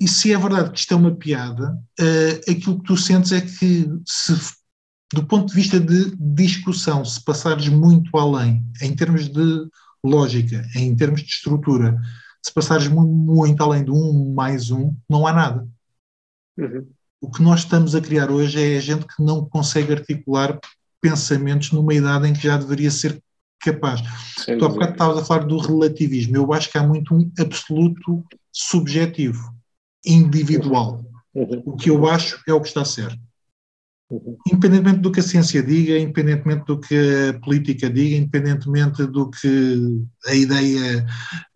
e 0.00 0.08
se 0.08 0.32
é 0.32 0.38
verdade 0.38 0.70
que 0.70 0.78
isto 0.78 0.94
é 0.94 0.96
uma 0.96 1.14
piada, 1.14 1.78
uh, 2.00 2.50
aquilo 2.50 2.78
que 2.78 2.84
tu 2.84 2.96
sentes 2.96 3.32
é 3.32 3.40
que 3.40 3.88
se 4.06 4.62
do 5.12 5.26
ponto 5.26 5.48
de 5.48 5.54
vista 5.54 5.78
de 5.78 6.16
discussão, 6.16 7.04
se 7.04 7.22
passares 7.22 7.68
muito 7.68 8.16
além, 8.16 8.64
em 8.80 8.96
termos 8.96 9.28
de 9.28 9.68
lógica, 10.04 10.66
em 10.74 10.94
termos 10.94 11.22
de 11.22 11.28
estrutura, 11.28 11.98
se 12.44 12.52
passares 12.52 12.88
muito, 12.88 13.62
além 13.62 13.84
de 13.84 13.90
um 13.90 14.34
mais 14.34 14.70
um, 14.70 14.94
não 15.08 15.26
há 15.26 15.32
nada. 15.32 15.68
Uhum. 16.58 16.86
O 17.20 17.30
que 17.30 17.42
nós 17.42 17.60
estamos 17.60 17.94
a 17.94 18.00
criar 18.00 18.30
hoje 18.30 18.60
é 18.60 18.76
a 18.76 18.80
gente 18.80 19.06
que 19.06 19.22
não 19.22 19.44
consegue 19.44 19.92
articular 19.92 20.58
pensamentos 21.00 21.70
numa 21.70 21.94
idade 21.94 22.28
em 22.28 22.32
que 22.32 22.42
já 22.42 22.56
deveria 22.56 22.90
ser 22.90 23.22
capaz. 23.60 24.00
Sem 24.38 24.58
tu 24.58 24.64
há 24.64 24.68
bocado 24.68 24.92
estavas 24.92 25.18
a 25.18 25.24
falar 25.24 25.44
do 25.44 25.58
relativismo. 25.58 26.36
Eu 26.36 26.52
acho 26.52 26.70
que 26.70 26.78
há 26.78 26.82
muito 26.82 27.14
um 27.14 27.30
absoluto 27.38 28.24
subjetivo, 28.52 29.54
individual. 30.04 31.04
Uhum. 31.32 31.62
O 31.64 31.76
que 31.76 31.90
eu 31.90 32.06
acho 32.08 32.42
é 32.46 32.52
o 32.52 32.60
que 32.60 32.68
está 32.68 32.84
certo. 32.84 33.18
Independentemente 34.46 35.00
do 35.00 35.10
que 35.10 35.20
a 35.20 35.22
ciência 35.22 35.62
diga, 35.62 35.98
independentemente 35.98 36.66
do 36.66 36.78
que 36.78 36.94
a 37.30 37.40
política 37.40 37.88
diga, 37.88 38.16
independentemente 38.16 39.06
do 39.06 39.30
que 39.30 40.04
a 40.26 40.34
ideia 40.34 41.06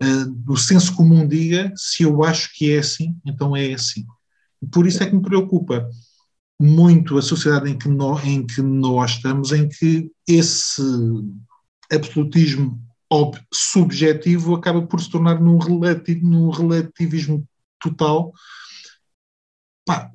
uh, 0.02 0.30
do 0.30 0.56
senso 0.56 0.94
comum 0.94 1.26
diga, 1.26 1.72
se 1.76 2.04
eu 2.04 2.24
acho 2.24 2.50
que 2.54 2.72
é 2.72 2.78
assim, 2.78 3.16
então 3.24 3.56
é 3.56 3.74
assim. 3.74 4.06
Por 4.72 4.86
isso 4.86 5.02
é 5.02 5.06
que 5.06 5.14
me 5.14 5.22
preocupa 5.22 5.88
muito 6.58 7.18
a 7.18 7.22
sociedade 7.22 7.70
em 7.70 7.78
que, 7.78 7.88
nós, 7.88 8.24
em 8.24 8.46
que 8.46 8.62
nós 8.62 9.12
estamos, 9.12 9.52
em 9.52 9.68
que 9.68 10.10
esse 10.26 10.82
absolutismo 11.92 12.80
subjetivo 13.52 14.54
acaba 14.54 14.82
por 14.86 15.00
se 15.00 15.10
tornar 15.10 15.40
num, 15.40 15.58
num 16.22 16.50
relativismo 16.50 17.46
total. 17.80 18.32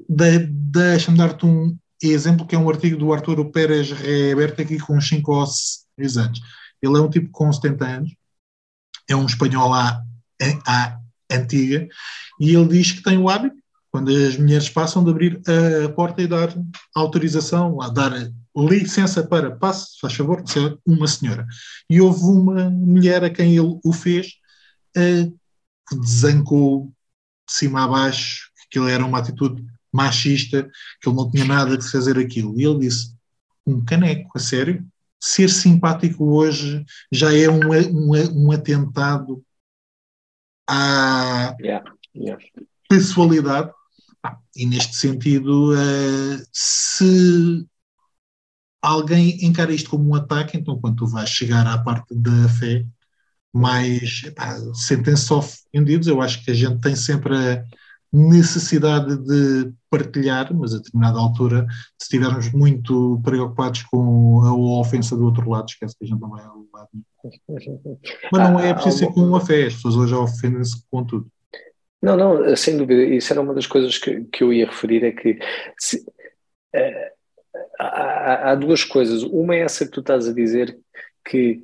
Deixa-me 0.09 1.17
dar-te 1.17 1.45
um, 1.45 1.77
exemplo 2.09 2.45
que 2.45 2.55
é 2.55 2.57
um 2.57 2.69
artigo 2.69 2.97
do 2.97 3.13
Arturo 3.13 3.51
Pérez 3.51 3.91
Reverte 3.91 4.61
aqui 4.61 4.79
com 4.79 4.99
5 4.99 5.31
ou 5.31 5.45
6 5.45 6.17
anos. 6.17 6.39
Ele 6.81 6.97
é 6.97 7.01
um 7.01 7.09
tipo 7.09 7.29
com 7.31 7.51
70 7.51 7.85
anos, 7.85 8.15
é 9.07 9.15
um 9.15 9.25
espanhol 9.25 9.73
à, 9.73 10.01
à 10.65 10.99
antiga, 11.31 11.87
e 12.39 12.55
ele 12.55 12.67
diz 12.67 12.91
que 12.91 13.03
tem 13.03 13.17
o 13.17 13.29
hábito, 13.29 13.55
quando 13.91 14.09
as 14.09 14.37
mulheres 14.37 14.69
passam, 14.69 15.03
de 15.03 15.11
abrir 15.11 15.41
a 15.85 15.89
porta 15.89 16.21
e 16.21 16.27
dar 16.27 16.53
autorização, 16.95 17.81
a 17.81 17.89
dar 17.89 18.11
licença 18.55 19.23
para 19.23 19.55
passe, 19.55 19.99
faz 19.99 20.13
favor, 20.13 20.43
ser 20.47 20.77
uma 20.85 21.07
senhora. 21.07 21.45
E 21.89 22.01
houve 22.01 22.23
uma 22.23 22.69
mulher 22.69 23.23
a 23.23 23.29
quem 23.29 23.57
ele 23.57 23.79
o 23.83 23.93
fez, 23.93 24.33
uh, 24.97 25.31
que 25.87 25.95
desancou 25.99 26.91
de 27.47 27.53
cima 27.53 27.83
a 27.83 27.87
baixo, 27.87 28.49
que 28.55 28.63
aquilo 28.67 28.87
era 28.87 29.05
uma 29.05 29.19
atitude 29.19 29.63
machista, 29.91 30.69
que 31.01 31.09
ele 31.09 31.15
não 31.15 31.29
tinha 31.29 31.45
nada 31.45 31.77
de 31.77 31.89
fazer 31.89 32.17
aquilo. 32.17 32.59
E 32.59 32.65
ele 32.65 32.79
disse: 32.79 33.15
um 33.65 33.83
caneco, 33.83 34.31
a 34.35 34.39
sério? 34.39 34.85
Ser 35.19 35.49
simpático 35.49 36.25
hoje 36.25 36.83
já 37.11 37.33
é 37.35 37.49
um, 37.49 37.59
um, 37.71 38.47
um 38.47 38.51
atentado 38.51 39.43
à 40.67 41.55
yeah, 41.61 41.83
yeah. 42.15 42.43
pessoalidade. 42.89 43.71
E 44.55 44.65
neste 44.65 44.95
sentido, 44.95 45.73
uh, 45.73 46.43
se 46.51 47.65
alguém 48.81 49.45
encara 49.45 49.73
isto 49.73 49.89
como 49.89 50.09
um 50.09 50.15
ataque, 50.15 50.57
então 50.57 50.79
quando 50.79 50.97
tu 50.97 51.07
vais 51.07 51.29
chegar 51.29 51.65
à 51.67 51.77
parte 51.77 52.13
da 52.13 52.49
fé, 52.49 52.85
mais 53.53 54.23
sentem-se 54.73 55.31
ofendidos, 55.33 56.07
eu 56.07 56.21
acho 56.21 56.43
que 56.43 56.51
a 56.51 56.53
gente 56.53 56.79
tem 56.81 56.95
sempre 56.95 57.35
a 57.35 57.63
necessidade 58.11 59.17
de 59.17 59.73
partilhar, 59.91 60.53
mas 60.55 60.73
a 60.73 60.77
determinada 60.77 61.19
altura, 61.19 61.67
se 61.99 62.05
estivermos 62.05 62.49
muito 62.53 63.21
preocupados 63.23 63.83
com 63.83 64.39
a 64.41 64.79
ofensa 64.79 65.17
do 65.17 65.25
outro 65.25 65.49
lado, 65.49 65.67
esquece 65.67 65.95
que 65.97 66.05
a 66.05 66.07
gente 66.07 66.21
não 66.21 66.29
vai 66.29 66.43
ao 66.45 66.65
lado. 66.73 66.89
Mas 68.31 68.49
não 68.49 68.59
é 68.59 68.73
preciso 68.73 68.97
ser 68.99 69.13
com 69.13 69.35
a 69.35 69.41
fé, 69.41 69.65
as 69.65 69.75
pessoas 69.75 69.95
hoje 69.97 70.15
ofendem-se 70.15 70.81
com 70.89 71.03
tudo. 71.03 71.27
Não, 72.01 72.15
não, 72.15 72.55
sem 72.55 72.77
dúvida, 72.77 73.03
isso 73.03 73.31
era 73.31 73.41
uma 73.41 73.53
das 73.53 73.67
coisas 73.67 73.97
que, 73.97 74.23
que 74.23 74.43
eu 74.43 74.51
ia 74.51 74.65
referir, 74.65 75.03
é 75.03 75.11
que 75.11 75.37
se, 75.77 76.03
é, 76.73 77.11
há, 77.77 78.51
há, 78.51 78.55
duas 78.55 78.83
coisas. 78.83 79.23
Uma 79.23 79.55
é 79.55 79.59
essa 79.59 79.85
que 79.85 79.91
tu 79.91 79.99
estás 79.99 80.27
a 80.27 80.33
dizer, 80.33 80.79
que 81.27 81.61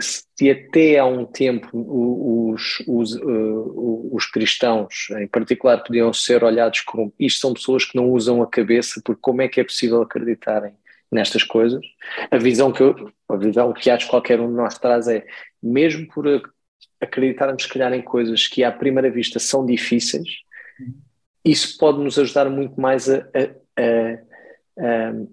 se 0.00 0.50
até 0.50 0.98
há 0.98 1.04
um 1.04 1.24
tempo 1.24 1.68
os, 1.72 2.82
os, 2.86 3.14
uh, 3.14 4.14
os 4.14 4.26
cristãos, 4.26 5.08
em 5.18 5.26
particular, 5.26 5.82
podiam 5.82 6.12
ser 6.12 6.44
olhados 6.44 6.80
como 6.80 7.12
isto 7.18 7.40
são 7.40 7.54
pessoas 7.54 7.84
que 7.84 7.96
não 7.96 8.10
usam 8.10 8.42
a 8.42 8.46
cabeça, 8.46 9.00
porque 9.04 9.20
como 9.20 9.42
é 9.42 9.48
que 9.48 9.60
é 9.60 9.64
possível 9.64 10.02
acreditarem 10.02 10.74
nestas 11.10 11.42
coisas? 11.42 11.84
A 12.30 12.38
visão 12.38 12.72
que 12.72 12.82
eu, 12.82 13.12
a 13.28 13.36
visão 13.36 13.72
que 13.72 13.90
acho 13.90 14.06
que 14.06 14.10
qualquer 14.10 14.40
um 14.40 14.48
de 14.48 14.54
nós 14.54 14.78
traz 14.78 15.08
é, 15.08 15.24
mesmo 15.62 16.06
por 16.08 16.26
acreditarmos, 17.00 17.62
se 17.62 17.68
calhar, 17.68 17.92
em 17.92 18.02
coisas 18.02 18.46
que 18.46 18.62
à 18.62 18.70
primeira 18.70 19.10
vista 19.10 19.38
são 19.38 19.64
difíceis, 19.64 20.28
isso 21.44 21.78
pode 21.78 21.98
nos 21.98 22.18
ajudar 22.18 22.48
muito 22.50 22.80
mais 22.80 23.08
a, 23.08 23.16
a, 23.16 23.82
a 23.82 24.18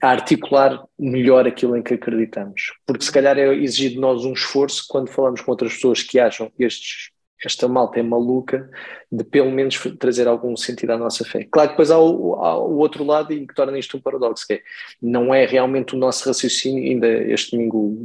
a 0.01 0.09
articular 0.09 0.83
melhor 0.97 1.47
aquilo 1.47 1.77
em 1.77 1.83
que 1.83 1.93
acreditamos. 1.93 2.73
Porque 2.85 3.05
se 3.05 3.11
calhar 3.11 3.37
é 3.37 3.53
exigir 3.55 3.91
de 3.91 3.99
nós 3.99 4.25
um 4.25 4.33
esforço 4.33 4.85
quando 4.89 5.09
falamos 5.09 5.41
com 5.41 5.51
outras 5.51 5.73
pessoas 5.73 6.01
que 6.01 6.19
acham 6.19 6.49
que 6.49 6.63
estes, 6.63 7.11
esta 7.43 7.67
malta 7.67 7.99
é 7.99 8.03
maluca, 8.03 8.69
de 9.11 9.23
pelo 9.23 9.51
menos 9.51 9.77
trazer 9.99 10.27
algum 10.27 10.55
sentido 10.57 10.91
à 10.91 10.97
nossa 10.97 11.23
fé. 11.23 11.47
Claro 11.51 11.69
que 11.69 11.73
depois 11.73 11.91
há 11.91 11.99
o, 11.99 12.33
há 12.35 12.57
o 12.57 12.77
outro 12.77 13.03
lado 13.03 13.33
e 13.33 13.45
que 13.45 13.53
torna 13.53 13.77
isto 13.77 13.97
um 13.97 14.01
paradoxo, 14.01 14.45
que 14.47 14.53
é, 14.55 14.61
não 15.01 15.33
é 15.33 15.45
realmente 15.45 15.95
o 15.95 15.99
nosso 15.99 16.27
raciocínio, 16.27 16.83
ainda 16.83 17.07
este 17.07 17.51
domingo 17.51 17.95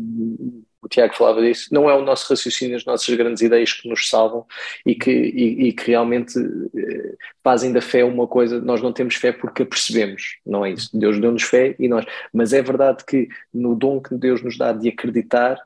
Tiago 0.90 1.14
falava 1.14 1.40
disso, 1.40 1.72
não 1.72 1.88
é 1.88 1.94
o 1.94 2.03
nosso 2.03 2.29
raciocínio, 2.29 2.76
as 2.76 2.85
nossas 2.85 3.14
grandes 3.14 3.40
ideias 3.42 3.72
que 3.72 3.88
nos 3.88 4.09
salvam 4.09 4.44
e 4.85 4.94
que, 4.94 5.11
e, 5.11 5.68
e 5.68 5.72
que 5.72 5.87
realmente 5.87 6.37
eh, 6.76 7.14
fazem 7.44 7.72
da 7.72 7.81
fé 7.81 8.05
uma 8.05 8.26
coisa, 8.26 8.61
nós 8.61 8.83
não 8.83 8.92
temos 8.92 9.14
fé 9.14 9.31
porque 9.33 9.62
a 9.62 9.66
percebemos, 9.66 10.38
não 10.44 10.66
é 10.66 10.72
isso. 10.72 10.90
Deus 10.92 11.18
deu-nos 11.20 11.44
fé 11.44 11.76
e 11.79 11.88
nós, 11.88 12.05
mas 12.33 12.53
é 12.53 12.61
verdade 12.61 13.05
que 13.07 13.29
no 13.55 13.76
dom 13.76 14.00
que 14.00 14.14
Deus 14.16 14.42
nos 14.42 14.59
dá 14.59 14.72
de 14.72 14.88
acreditar, 14.88 15.57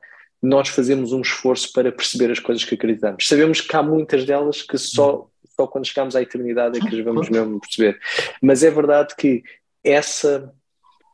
nós 0.43 0.69
fazemos 0.69 1.13
um 1.13 1.23
esforço 1.23 1.73
para 1.73 1.91
perceber 1.91 2.31
as 2.31 2.39
coisas 2.39 2.63
que 2.63 2.75
acreditamos. 2.75 3.27
Sabemos 3.27 3.63
que 3.63 3.75
há 3.75 3.83
muitas 3.83 4.27
delas 4.27 4.61
que 4.61 4.77
só, 4.77 5.27
só 5.57 5.67
quando 5.67 5.87
chegamos 5.87 6.15
à 6.15 6.21
eternidade 6.21 6.79
é 6.79 6.81
que 6.83 6.95
as 6.95 7.03
vamos 7.03 7.31
mesmo 7.31 7.59
perceber. 7.59 7.99
Mas 8.43 8.63
é 8.63 8.71
verdade 8.71 9.17
que 9.17 9.43
essa. 9.83 10.53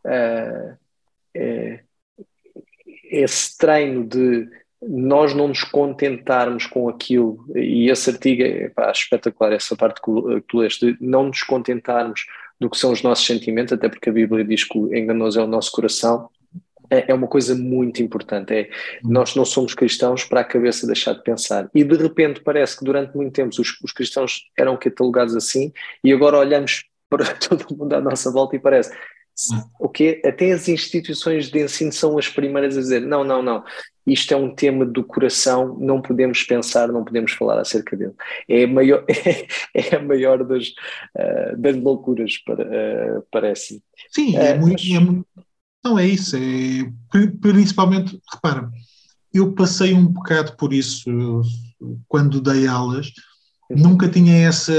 Uh, 0.04 0.76
esse 3.10 3.58
treino 3.58 4.06
de 4.06 4.48
nós 4.82 5.34
não 5.34 5.48
nos 5.48 5.62
contentarmos 5.62 6.66
com 6.66 6.88
aquilo, 6.88 7.44
e 7.54 7.90
esse 7.90 8.08
artigo 8.10 8.42
é 8.42 8.70
pá, 8.70 8.90
espetacular, 8.90 9.52
essa 9.52 9.76
parte 9.76 10.00
que 10.00 10.10
tu 10.48 10.58
leste, 10.58 10.92
de 10.92 10.96
não 11.00 11.24
nos 11.24 11.42
contentarmos 11.42 12.24
do 12.58 12.70
que 12.70 12.78
são 12.78 12.92
os 12.92 13.02
nossos 13.02 13.26
sentimentos, 13.26 13.72
até 13.72 13.88
porque 13.88 14.08
a 14.08 14.12
Bíblia 14.12 14.44
diz 14.44 14.64
que 14.64 14.78
o 14.78 14.94
enganoso 14.94 15.38
é 15.38 15.44
o 15.44 15.46
nosso 15.46 15.70
coração, 15.72 16.30
é, 16.90 17.12
é 17.12 17.14
uma 17.14 17.28
coisa 17.28 17.54
muito 17.54 18.02
importante. 18.02 18.52
É, 18.52 18.70
nós 19.02 19.34
não 19.36 19.44
somos 19.44 19.74
cristãos 19.74 20.24
para 20.24 20.40
a 20.40 20.44
cabeça 20.44 20.86
deixar 20.86 21.12
de 21.12 21.22
pensar. 21.22 21.70
E 21.74 21.84
de 21.84 21.96
repente 21.96 22.40
parece 22.40 22.78
que 22.78 22.84
durante 22.84 23.16
muito 23.16 23.32
tempo 23.32 23.50
os, 23.50 23.80
os 23.82 23.92
cristãos 23.92 24.50
eram 24.58 24.76
catalogados 24.76 25.36
assim, 25.36 25.72
e 26.02 26.12
agora 26.12 26.38
olhamos 26.38 26.84
para 27.08 27.24
todo 27.34 27.76
mundo 27.76 27.92
à 27.92 28.00
nossa 28.00 28.30
volta 28.30 28.56
e 28.56 28.58
parece 28.58 28.92
o 29.78 29.88
que 29.88 30.20
até 30.24 30.52
as 30.52 30.68
instituições 30.68 31.50
de 31.50 31.62
ensino 31.64 31.92
são 31.92 32.18
as 32.18 32.28
primeiras 32.28 32.76
a 32.76 32.80
dizer 32.80 33.00
não, 33.00 33.24
não, 33.24 33.42
não, 33.42 33.64
isto 34.06 34.32
é 34.32 34.36
um 34.36 34.54
tema 34.54 34.84
do 34.84 35.04
coração, 35.04 35.76
não 35.78 36.00
podemos 36.00 36.42
pensar, 36.42 36.88
não 36.88 37.04
podemos 37.04 37.32
falar 37.32 37.60
acerca 37.60 37.96
dele. 37.96 38.14
É 38.48 38.64
a 38.64 38.68
maior, 38.68 39.04
é, 39.74 39.96
a 39.96 40.02
maior 40.02 40.44
das, 40.44 40.68
uh, 40.68 41.56
das 41.56 41.76
loucuras, 41.76 42.38
para, 42.38 42.64
uh, 42.64 43.26
parece. 43.30 43.82
Sim, 44.10 44.36
é, 44.36 44.54
uh, 44.54 44.60
muito, 44.60 44.82
mas... 44.82 44.96
é 44.96 45.00
muito, 45.00 45.26
Não, 45.84 45.98
é 45.98 46.06
isso. 46.06 46.36
É, 46.36 46.40
principalmente, 47.40 48.18
repara, 48.32 48.70
eu 49.32 49.52
passei 49.52 49.94
um 49.94 50.06
bocado 50.06 50.56
por 50.56 50.72
isso 50.72 51.42
quando 52.08 52.40
dei 52.40 52.66
aulas, 52.66 53.12
uhum. 53.70 53.76
nunca 53.76 54.08
tinha 54.08 54.48
essa 54.48 54.72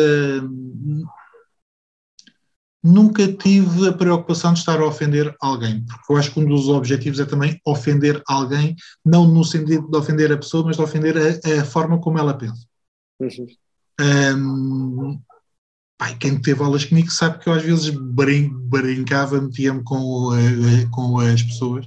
nunca 2.84 3.32
tive 3.32 3.88
a 3.88 3.94
preocupação 3.94 4.54
de 4.54 4.60
estar 4.60 4.80
a 4.80 4.86
ofender 4.86 5.36
alguém, 5.40 5.86
porque 5.86 6.12
eu 6.12 6.18
acho 6.18 6.32
que 6.32 6.40
um 6.40 6.46
dos 6.46 6.68
objetivos 6.68 7.20
é 7.20 7.26
também 7.26 7.60
ofender 7.66 8.22
alguém, 8.28 8.76
não 9.06 9.28
no 9.28 9.44
sentido 9.44 9.88
de 9.90 9.98
ofender 9.98 10.32
a 10.32 10.38
pessoa, 10.38 10.66
mas 10.66 10.78
de 10.78 10.82
ofender 10.82 11.16
a, 11.18 11.62
a 11.62 11.66
forma 11.66 12.00
como 12.00 12.18
ela 12.18 12.34
pensa. 12.34 12.66
Uhum. 13.20 13.48
Um, 14.00 15.22
pai, 15.98 16.18
quem 16.18 16.42
teve 16.42 16.64
aulas 16.64 16.86
comigo 16.86 17.12
sabe 17.12 17.38
que 17.38 17.48
eu 17.48 17.54
às 17.54 17.62
vezes 17.62 17.90
brin 17.90 18.50
brincava, 18.50 19.40
metia-me 19.40 19.84
com, 19.84 20.32
com 20.92 21.20
as 21.20 21.44
pessoas, 21.44 21.86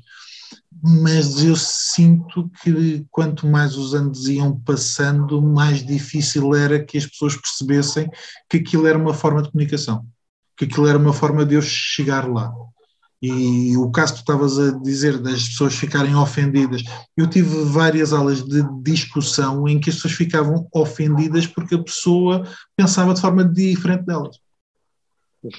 mas 0.81 1.43
eu 1.43 1.57
sinto 1.57 2.49
que 2.63 3.05
quanto 3.11 3.49
mais 3.49 3.77
os 3.77 3.95
anos 3.95 4.29
iam 4.29 4.61
passando, 4.61 5.43
mais 5.43 5.85
difícil 5.85 6.55
era 6.55 6.85
que 6.85 6.99
as 6.99 7.07
pessoas 7.07 7.35
percebessem 7.37 8.09
que 8.49 8.59
aquilo 8.59 8.87
era 8.87 8.99
uma 8.99 9.15
forma 9.15 9.43
de 9.43 9.51
comunicação 9.51 10.07
que 10.57 10.65
aquilo 10.65 10.87
era 10.87 10.99
uma 10.99 11.13
forma 11.13 11.45
de 11.45 11.55
eu 11.55 11.63
chegar 11.63 12.29
lá. 12.29 12.53
E 13.27 13.75
o 13.79 13.91
caso 13.91 14.13
que 14.13 14.19
tu 14.19 14.23
estavas 14.23 14.59
a 14.59 14.79
dizer 14.81 15.17
das 15.19 15.49
pessoas 15.49 15.75
ficarem 15.75 16.15
ofendidas, 16.15 16.83
eu 17.17 17.27
tive 17.27 17.65
várias 17.65 18.13
aulas 18.13 18.43
de 18.45 18.63
discussão 18.83 19.67
em 19.67 19.81
que 19.81 19.89
as 19.89 19.97
pessoas 19.97 20.13
ficavam 20.13 20.69
ofendidas 20.75 21.47
porque 21.47 21.75
a 21.75 21.83
pessoa 21.83 22.47
pensava 22.77 23.15
de 23.15 23.23
forma 23.23 23.43
diferente 23.43 24.05
delas. 24.05 24.39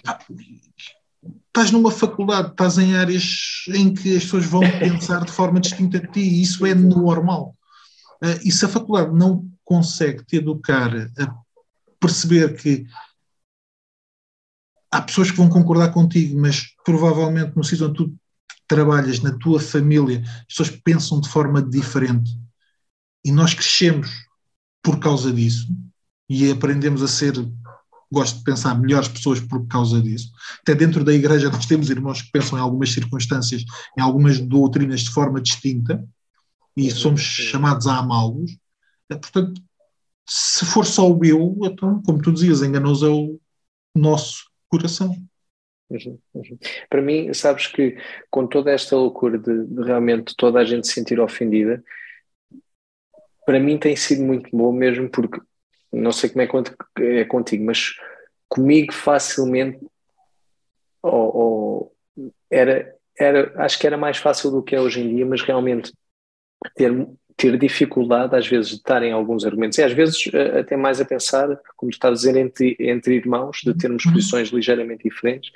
Ah, 0.06 0.20
estás 1.48 1.72
numa 1.72 1.90
faculdade, 1.90 2.52
estás 2.52 2.78
em 2.78 2.96
áreas 2.96 3.64
em 3.70 3.94
que 3.96 4.16
as 4.16 4.24
pessoas 4.24 4.46
vão 4.46 4.62
pensar 4.78 5.26
de 5.26 5.32
forma 5.32 5.60
distinta 5.60 6.00
de 6.00 6.08
ti, 6.12 6.20
e 6.20 6.44
isso 6.44 6.68
é 6.68 6.76
normal. 6.76 7.56
Ah, 8.22 8.38
e 8.44 8.52
se 8.52 8.64
a 8.64 8.70
faculdade 8.70 9.12
não 9.12 9.44
consegue 9.64 10.24
te 10.24 10.36
educar 10.36 10.92
a 11.18 11.36
perceber 12.00 12.56
que 12.56 12.86
há 14.96 15.02
pessoas 15.02 15.30
que 15.30 15.38
vão 15.38 15.50
concordar 15.50 15.92
contigo, 15.92 16.40
mas 16.40 16.68
provavelmente 16.86 17.54
no 17.54 17.64
sítio 17.64 17.88
onde 17.88 17.96
tu 17.96 18.16
trabalhas, 18.66 19.20
na 19.20 19.38
tua 19.38 19.60
família, 19.60 20.24
as 20.26 20.46
pessoas 20.46 20.70
pensam 20.70 21.20
de 21.20 21.28
forma 21.28 21.62
diferente. 21.62 22.32
E 23.24 23.32
nós 23.32 23.54
crescemos 23.54 24.10
por 24.82 24.98
causa 25.00 25.34
disso 25.34 25.68
e 26.30 26.50
aprendemos 26.50 27.04
a 27.04 27.10
ser, 27.10 27.34
gosto 28.10 28.38
de 28.38 28.44
pensar, 28.46 28.80
melhores 28.80 29.10
pessoas 29.10 29.42
por 29.42 29.68
causa 29.68 30.02
disso. 30.02 30.32
Até 30.62 30.74
dentro 30.74 31.04
da 31.04 31.14
igreja 31.14 31.50
nós 31.50 31.66
temos 31.66 31.90
irmãos 31.90 32.22
que 32.22 32.32
pensam 32.32 32.58
em 32.58 32.62
algumas 32.62 32.94
circunstâncias, 32.94 33.66
em 33.98 34.02
algumas 34.02 34.40
doutrinas 34.40 35.02
de 35.02 35.10
forma 35.10 35.42
distinta 35.42 36.08
e 36.78 36.90
somos 36.90 37.22
chamados 37.22 37.86
a 37.86 37.98
amá-los. 37.98 38.58
Portanto, 39.10 39.62
se 40.26 40.66
for 40.66 40.86
só 40.86 41.12
o 41.12 41.24
eu, 41.26 41.58
então, 41.64 42.02
como 42.02 42.22
tu 42.22 42.32
dizias, 42.32 42.62
enganoso 42.62 43.06
é 43.06 43.10
o 43.10 43.40
nosso 43.94 44.55
coração. 44.78 45.16
Uhum, 45.90 46.20
uhum. 46.34 46.58
Para 46.90 47.02
mim, 47.02 47.34
sabes 47.34 47.68
que 47.68 47.98
com 48.30 48.48
toda 48.48 48.72
esta 48.72 48.96
loucura 48.96 49.38
de, 49.38 49.66
de, 49.66 49.84
realmente 49.84 50.36
toda 50.36 50.60
a 50.60 50.66
gente 50.66 50.88
se 50.88 50.94
sentir 50.94 51.20
ofendida, 51.20 51.84
para 53.46 53.60
mim 53.60 53.78
tem 53.78 53.96
sido 53.96 54.24
muito 54.24 54.50
bom 54.56 54.72
mesmo 54.72 55.10
porque 55.10 55.40
não 55.92 56.12
sei 56.12 56.30
como 56.30 56.42
é, 56.42 57.22
é 57.22 57.26
contigo, 57.26 57.64
mas 57.64 57.96
comigo 58.50 58.92
facilmente 58.92 59.80
ou, 61.02 61.38
ou, 61.38 61.96
era, 62.50 62.96
era, 63.18 63.64
acho 63.64 63.78
que 63.78 63.86
era 63.86 63.98
mais 63.98 64.18
fácil 64.18 64.50
do 64.50 64.64
que 64.64 64.76
é 64.76 64.82
hoje 64.82 65.02
em 65.02 65.16
dia, 65.16 65.26
mas 65.26 65.42
realmente 65.44 65.94
ter 66.76 66.92
ter 67.38 67.58
dificuldade, 67.58 68.36
às 68.36 68.48
vezes, 68.48 68.70
de 68.70 68.76
estar 68.76 69.04
em 69.04 69.12
alguns 69.12 69.46
argumentos, 69.46 69.78
e 69.78 69.84
às 69.84 69.92
vezes 69.92 70.30
eh, 70.34 70.60
até 70.60 70.78
mais 70.78 71.02
a 71.02 71.06
pensar, 71.06 71.48
como 71.76 71.92
tu 71.92 71.96
estás 71.96 72.12
a 72.12 72.16
dizer, 72.16 72.36
entre, 72.38 72.78
entre 72.80 73.16
irmãos, 73.16 73.62
de 73.64 73.74
termos 73.74 74.06
uhum. 74.06 74.14
posições 74.14 74.50
ligeiramente 74.50 75.04
diferentes, 75.04 75.52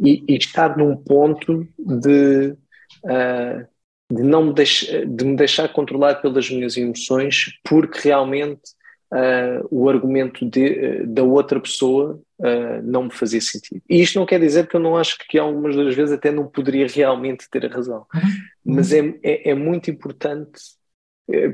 e, 0.00 0.24
e 0.26 0.36
estar 0.36 0.76
num 0.76 0.96
ponto 0.96 1.66
de, 1.78 2.56
uh, 3.04 3.66
de 4.10 4.22
não 4.22 4.46
me, 4.46 4.52
deix, 4.54 4.88
de 5.06 5.24
me 5.24 5.36
deixar 5.36 5.68
controlar 5.68 6.16
pelas 6.16 6.50
minhas 6.50 6.76
emoções, 6.76 7.58
porque 7.62 8.08
realmente 8.08 8.74
uh, 9.14 9.66
o 9.70 9.88
argumento 9.88 10.44
de, 10.48 11.04
da 11.06 11.22
outra 11.22 11.60
pessoa 11.60 12.20
uh, 12.38 12.82
não 12.82 13.04
me 13.04 13.10
fazia 13.10 13.40
sentido. 13.40 13.82
E 13.88 14.00
isto 14.00 14.18
não 14.18 14.26
quer 14.26 14.40
dizer 14.40 14.66
que 14.66 14.74
eu 14.74 14.80
não 14.80 14.96
acho 14.96 15.16
que 15.28 15.38
algumas 15.38 15.76
das 15.76 15.94
vezes 15.94 16.12
até 16.12 16.30
não 16.32 16.46
poderia 16.46 16.86
realmente 16.86 17.48
ter 17.48 17.64
a 17.64 17.68
razão, 17.68 18.06
uhum. 18.14 18.20
mas 18.64 18.92
é, 18.92 19.14
é, 19.22 19.50
é, 19.50 19.54
muito 19.54 19.90
importante, 19.90 20.60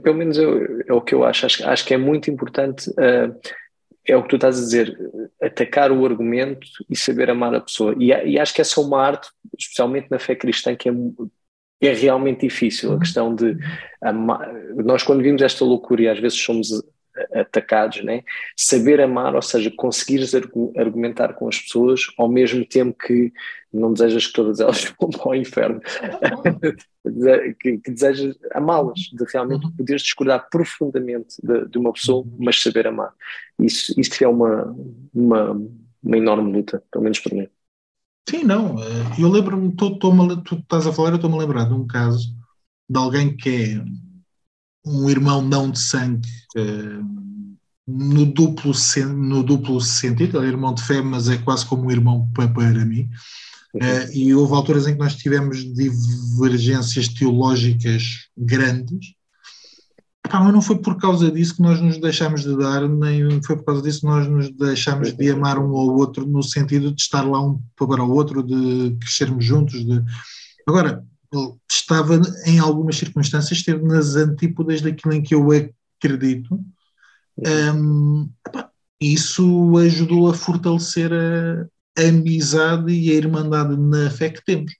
pelo 0.02 0.16
menos 0.16 0.38
é, 0.38 0.42
é, 0.88 0.92
o 0.92 1.00
que 1.00 1.14
eu 1.14 1.24
acho, 1.24 1.46
acho, 1.46 1.68
acho 1.68 1.84
que 1.84 1.94
é 1.94 1.98
muito 1.98 2.30
importante. 2.30 2.90
é 4.06 4.16
o 4.16 4.22
que 4.22 4.28
tu 4.30 4.36
estás 4.36 4.58
a 4.58 4.60
dizer, 4.60 4.98
atacar 5.42 5.92
o 5.92 6.04
argumento 6.04 6.66
e 6.88 6.96
saber 6.96 7.30
amar 7.30 7.54
a 7.54 7.60
pessoa. 7.60 7.94
E, 7.98 8.06
e 8.08 8.38
acho 8.38 8.54
que 8.54 8.60
essa 8.60 8.80
é 8.80 8.84
uma 8.84 9.00
arte, 9.00 9.28
especialmente 9.58 10.10
na 10.10 10.18
fé 10.18 10.34
cristã, 10.34 10.74
que 10.74 10.88
é 10.88 10.92
é 11.80 11.94
realmente 11.94 12.42
difícil 12.42 12.92
a 12.92 12.98
questão 12.98 13.34
de 13.34 13.56
amar. 14.02 14.52
nós 14.76 15.02
quando 15.02 15.22
vimos 15.22 15.40
esta 15.40 15.64
loucura 15.64 16.02
e 16.02 16.08
às 16.08 16.18
vezes 16.18 16.38
somos 16.38 16.68
atacados, 17.32 18.02
né? 18.02 18.22
saber 18.56 19.00
amar, 19.00 19.34
ou 19.34 19.42
seja, 19.42 19.70
conseguires 19.70 20.32
argumentar 20.76 21.34
com 21.34 21.48
as 21.48 21.58
pessoas 21.58 22.06
ao 22.16 22.28
mesmo 22.28 22.64
tempo 22.64 22.96
que 22.98 23.32
não 23.72 23.92
desejas 23.92 24.26
que 24.26 24.32
todas 24.32 24.60
elas 24.60 24.84
vão 25.00 25.10
para 25.10 25.28
o 25.28 25.34
inferno, 25.34 25.80
que, 27.60 27.78
que, 27.78 27.90
desejas 27.90 28.36
amá-las, 28.52 28.98
de 29.12 29.24
realmente 29.32 29.64
uhum. 29.64 29.72
poderes 29.76 30.02
discordar 30.02 30.48
profundamente 30.50 31.36
de, 31.42 31.68
de, 31.68 31.78
uma 31.78 31.92
pessoa, 31.92 32.24
mas 32.38 32.60
saber 32.60 32.86
amar. 32.86 33.12
Isso, 33.58 33.94
isso 33.98 34.22
é 34.24 34.28
uma, 34.28 34.76
uma, 35.14 35.52
uma 36.02 36.16
enorme 36.16 36.52
luta, 36.52 36.82
pelo 36.90 37.04
menos 37.04 37.20
para 37.20 37.36
mim. 37.36 37.48
Sim, 38.28 38.44
não. 38.44 38.80
Eh, 38.80 39.22
eu 39.22 39.28
lembro-me, 39.28 39.74
tu, 39.74 39.98
tu, 39.98 40.42
tu 40.42 40.54
estás 40.56 40.86
a 40.86 40.92
falar, 40.92 41.10
eu 41.10 41.16
estou-me 41.16 41.36
a 41.36 41.40
lembrar 41.40 41.64
de 41.64 41.74
um 41.74 41.86
caso 41.86 42.34
de 42.88 42.98
alguém 42.98 43.36
que 43.36 43.48
é 43.48 43.84
um 44.90 45.08
irmão 45.08 45.42
não 45.42 45.70
de 45.70 45.78
sangue 45.78 46.28
uh, 46.56 47.04
no, 47.86 48.26
duplo, 48.26 48.72
no 49.14 49.42
duplo 49.42 49.80
sentido, 49.80 50.38
ele 50.38 50.46
é 50.46 50.50
irmão 50.50 50.74
de 50.74 50.82
fé, 50.82 51.00
mas 51.00 51.28
é 51.28 51.38
quase 51.38 51.66
como 51.66 51.86
um 51.86 51.90
irmão 51.90 52.30
para, 52.34 52.84
mim. 52.84 53.08
Uh, 53.74 54.12
e 54.12 54.34
houve 54.34 54.52
alturas 54.54 54.86
em 54.86 54.94
que 54.94 54.98
nós 54.98 55.16
tivemos 55.16 55.58
divergências 55.74 57.08
teológicas 57.08 58.28
grandes, 58.36 59.14
ah, 60.32 60.38
mas 60.38 60.52
não 60.52 60.62
foi 60.62 60.78
por 60.78 60.96
causa 60.96 61.28
disso 61.30 61.56
que 61.56 61.62
nós 61.62 61.80
nos 61.80 61.98
deixámos 61.98 62.42
de 62.42 62.56
dar, 62.56 62.88
nem 62.88 63.42
foi 63.42 63.56
por 63.56 63.64
causa 63.64 63.82
disso 63.82 64.00
que 64.00 64.06
nós 64.06 64.28
nos 64.28 64.50
deixámos 64.50 65.12
de 65.12 65.30
amar 65.30 65.58
um 65.58 65.76
ao 65.76 65.88
outro, 65.96 66.24
no 66.24 66.40
sentido 66.40 66.92
de 66.92 67.02
estar 67.02 67.22
lá 67.22 67.44
um 67.44 67.60
para 67.76 68.04
o 68.04 68.10
outro, 68.12 68.42
de 68.42 68.96
crescermos 69.00 69.44
juntos. 69.44 69.84
De... 69.84 70.00
Agora, 70.68 71.04
estava 71.70 72.20
em 72.44 72.58
algumas 72.58 72.96
circunstâncias, 72.96 73.58
esteve 73.58 73.82
nas 73.84 74.16
antípodas 74.16 74.80
daquilo 74.80 75.14
em 75.14 75.22
que 75.22 75.34
eu 75.34 75.48
acredito. 75.50 76.60
Um, 77.74 78.28
isso 79.00 79.76
ajudou 79.78 80.28
a 80.28 80.34
fortalecer 80.34 81.12
a, 81.12 81.66
a, 81.98 82.08
amizade 82.08 82.92
e 82.92 83.10
a 83.10 83.14
irmandade 83.14 83.76
na 83.76 84.10
fé 84.10 84.28
que 84.28 84.44
temos, 84.44 84.72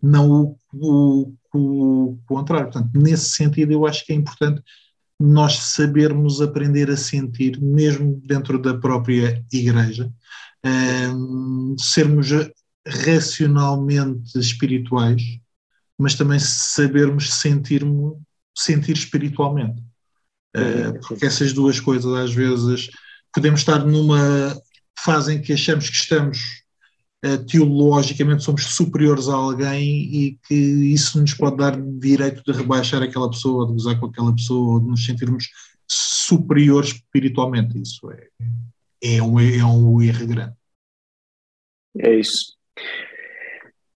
não 0.00 0.30
o, 0.30 0.56
o, 0.74 1.34
o, 1.54 2.18
contrário. 2.26 2.70
Portanto, 2.70 2.90
nesse 2.98 3.30
sentido, 3.30 3.72
eu 3.72 3.86
acho 3.86 4.04
que 4.04 4.12
é 4.12 4.16
importante 4.16 4.62
nós 5.18 5.56
sabermos 5.56 6.40
aprender 6.40 6.90
a 6.90 6.96
sentir, 6.96 7.60
mesmo 7.60 8.20
dentro 8.24 8.60
da 8.60 8.76
própria 8.76 9.42
igreja, 9.52 10.12
um, 11.14 11.76
sermos 11.78 12.28
racionalmente 12.86 14.36
espirituais, 14.38 15.22
mas 16.02 16.14
também 16.14 16.38
sabermos 16.38 17.32
sentir, 17.32 17.82
sentir 18.56 18.96
espiritualmente. 18.96 19.80
Uh, 20.54 21.00
porque 21.06 21.24
essas 21.24 21.52
duas 21.52 21.80
coisas, 21.80 22.12
às 22.12 22.34
vezes, 22.34 22.90
podemos 23.32 23.60
estar 23.60 23.84
numa 23.86 24.60
fase 24.98 25.34
em 25.34 25.40
que 25.40 25.52
achamos 25.52 25.88
que 25.88 25.96
estamos 25.96 26.62
uh, 27.24 27.38
teologicamente 27.46 28.42
somos 28.42 28.64
superiores 28.64 29.28
a 29.28 29.34
alguém 29.34 29.88
e 30.14 30.38
que 30.46 30.54
isso 30.54 31.20
nos 31.20 31.34
pode 31.34 31.56
dar 31.56 31.80
direito 31.80 32.42
de 32.44 32.52
rebaixar 32.52 33.02
aquela 33.02 33.30
pessoa, 33.30 33.66
de 33.66 33.72
gozar 33.72 33.98
com 33.98 34.06
aquela 34.06 34.34
pessoa, 34.34 34.80
de 34.80 34.86
nos 34.88 35.04
sentirmos 35.04 35.48
superiores 35.88 36.90
espiritualmente. 36.90 37.80
Isso 37.80 38.10
é, 38.10 38.28
é, 39.02 39.22
um, 39.22 39.38
é 39.38 39.64
um 39.64 40.02
erro 40.02 40.26
grande. 40.26 40.54
É 41.98 42.18
isso. 42.18 42.56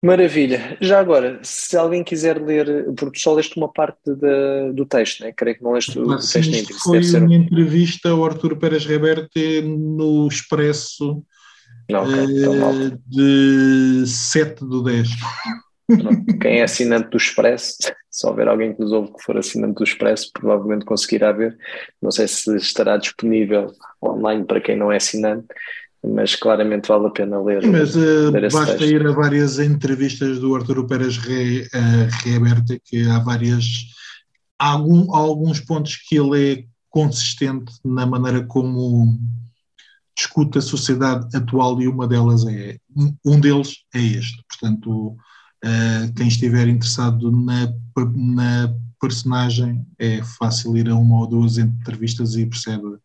Maravilha. 0.06 0.78
Já 0.80 1.00
agora, 1.00 1.40
se 1.42 1.76
alguém 1.76 2.04
quiser 2.04 2.40
ler, 2.40 2.92
porque 2.94 3.18
só 3.18 3.34
leste 3.34 3.56
uma 3.56 3.72
parte 3.72 3.98
de, 4.06 4.72
do 4.72 4.86
texto, 4.86 5.24
né? 5.24 5.32
creio 5.36 5.56
que 5.56 5.64
não 5.64 5.72
leste 5.72 5.98
o 5.98 6.16
texto 6.16 6.38
íntegro. 6.38 6.78
Foi 6.78 7.02
ser... 7.02 7.22
uma 7.24 7.34
entrevista 7.34 8.10
ao 8.10 8.24
Arturo 8.24 8.56
Pérez 8.56 8.86
Reverte 8.86 9.62
no 9.62 10.28
Expresso 10.28 11.24
okay, 11.90 12.46
uh, 12.46 12.98
de 13.04 14.06
7 14.06 14.64
do 14.64 14.84
10. 14.84 15.08
Quem 16.40 16.60
é 16.60 16.62
assinante 16.62 17.10
do 17.10 17.16
Expresso, 17.16 17.76
se 18.08 18.26
houver 18.28 18.46
alguém 18.46 18.74
que 18.74 18.80
nos 18.80 18.92
ouve 18.92 19.12
que 19.12 19.22
for 19.24 19.36
assinante 19.36 19.74
do 19.74 19.84
Expresso, 19.84 20.30
provavelmente 20.32 20.84
conseguirá 20.84 21.32
ver. 21.32 21.56
Não 22.00 22.12
sei 22.12 22.28
se 22.28 22.54
estará 22.56 22.96
disponível 22.96 23.72
online 24.00 24.44
para 24.44 24.60
quem 24.60 24.76
não 24.76 24.92
é 24.92 24.98
assinante, 24.98 25.46
mas 26.04 26.34
claramente 26.34 26.88
vale 26.88 27.06
a 27.06 27.10
pena 27.10 27.40
ler. 27.40 27.66
Mas 27.66 27.94
uh, 27.96 28.30
ler 28.30 28.50
basta 28.50 28.76
texto. 28.76 28.84
ir 28.84 29.06
a 29.06 29.12
várias 29.12 29.58
entrevistas 29.58 30.38
do 30.38 30.54
Arturo 30.54 30.86
Pérez 30.86 31.16
Re, 31.18 31.62
uh, 31.62 32.24
Reaberta, 32.24 32.78
que 32.84 33.08
há 33.08 33.18
várias. 33.18 33.64
Há, 34.58 34.70
algum, 34.70 35.14
há 35.14 35.18
alguns 35.18 35.60
pontos 35.60 35.96
que 35.96 36.18
ele 36.18 36.52
é 36.52 36.64
consistente 36.88 37.72
na 37.84 38.06
maneira 38.06 38.44
como 38.46 39.18
discute 40.16 40.56
a 40.56 40.62
sociedade 40.62 41.36
atual 41.36 41.80
e 41.82 41.86
uma 41.86 42.08
delas 42.08 42.46
é 42.46 42.78
um 43.24 43.38
deles 43.38 43.84
é 43.94 44.00
este. 44.00 44.42
Portanto, 44.48 45.08
uh, 45.10 46.14
quem 46.16 46.28
estiver 46.28 46.68
interessado 46.68 47.30
na, 47.30 47.70
na 48.14 48.74
personagem 49.00 49.86
é 49.98 50.22
fácil 50.22 50.76
ir 50.76 50.88
a 50.88 50.94
uma 50.94 51.20
ou 51.20 51.26
duas 51.26 51.58
entrevistas 51.58 52.34
e 52.36 52.46
percebe 52.46 52.96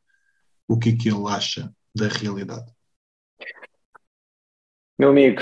o 0.68 0.78
que 0.78 0.90
é 0.90 0.96
que 0.96 1.10
ele 1.10 1.28
acha 1.28 1.70
da 1.94 2.08
realidade. 2.08 2.72
Meu 5.00 5.10
amigo. 5.10 5.42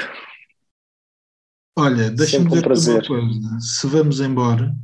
Olha, 1.77 2.11
deixa-me 2.11 2.49
dizer 2.49 2.91
um 2.91 2.93
uma 2.93 3.07
coisa. 3.07 3.59
Se 3.59 3.87
vamos 3.87 4.19
embora, 4.19 4.75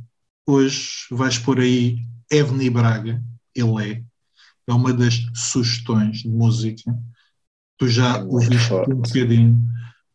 hoje 0.46 1.06
vais 1.10 1.38
por 1.38 1.60
aí 1.60 1.98
Evni 2.30 2.70
Braga, 2.70 3.22
ele 3.54 3.92
é, 3.92 4.02
é 4.68 4.72
uma 4.72 4.92
das 4.92 5.14
sugestões 5.34 6.18
de 6.18 6.28
música. 6.28 6.94
Tu 7.78 7.88
já 7.88 8.18
é 8.18 8.22
ouviste 8.22 8.68
forte. 8.68 8.92
um 8.92 8.96
bocadinho, 8.96 9.58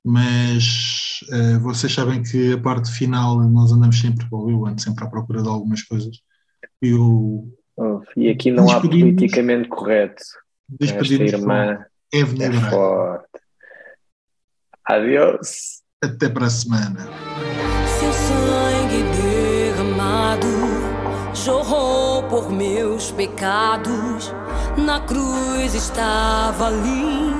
mas 0.03 1.19
uh, 1.29 1.59
vocês 1.59 1.93
sabem 1.93 2.23
que 2.23 2.53
a 2.53 2.59
parte 2.59 2.91
final 2.91 3.39
nós 3.47 3.71
andamos 3.71 3.99
sempre, 3.99 4.25
ou 4.31 4.49
eu 4.49 4.65
ando 4.65 4.81
sempre 4.81 5.05
à 5.05 5.07
procura 5.07 5.43
de 5.43 5.47
algumas 5.47 5.83
coisas. 5.83 6.19
Eu, 6.81 7.47
oh, 7.77 8.01
e 8.15 8.29
aqui 8.29 8.49
não 8.49 8.69
há 8.69 8.81
politicamente 8.81 9.69
correto. 9.69 10.23
Esta 10.79 11.13
irmã 11.13 11.85
Evni 12.11 12.43
é 12.43 12.49
Braga. 12.49 12.69
Forte. 12.71 13.40
Adeus. 14.91 15.81
Até 16.03 16.27
para 16.27 16.47
a 16.47 16.49
semana. 16.49 17.07
Seu 17.99 18.11
sangue 18.11 19.03
derramado 19.21 20.47
jorrou 21.33 22.23
por 22.23 22.51
meus 22.51 23.11
pecados. 23.11 24.33
Na 24.75 24.99
cruz 24.99 25.75
estava 25.75 26.67
ali. 26.67 27.31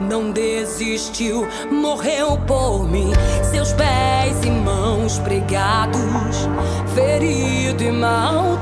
Não 0.00 0.30
desistiu, 0.30 1.46
morreu 1.70 2.38
por 2.46 2.88
mim. 2.88 3.12
Seus 3.50 3.72
pés 3.72 4.42
e 4.44 4.50
mãos 4.50 5.18
pregados, 5.18 6.48
ferido 6.94 7.82
e 7.82 7.92
mal 7.92 8.56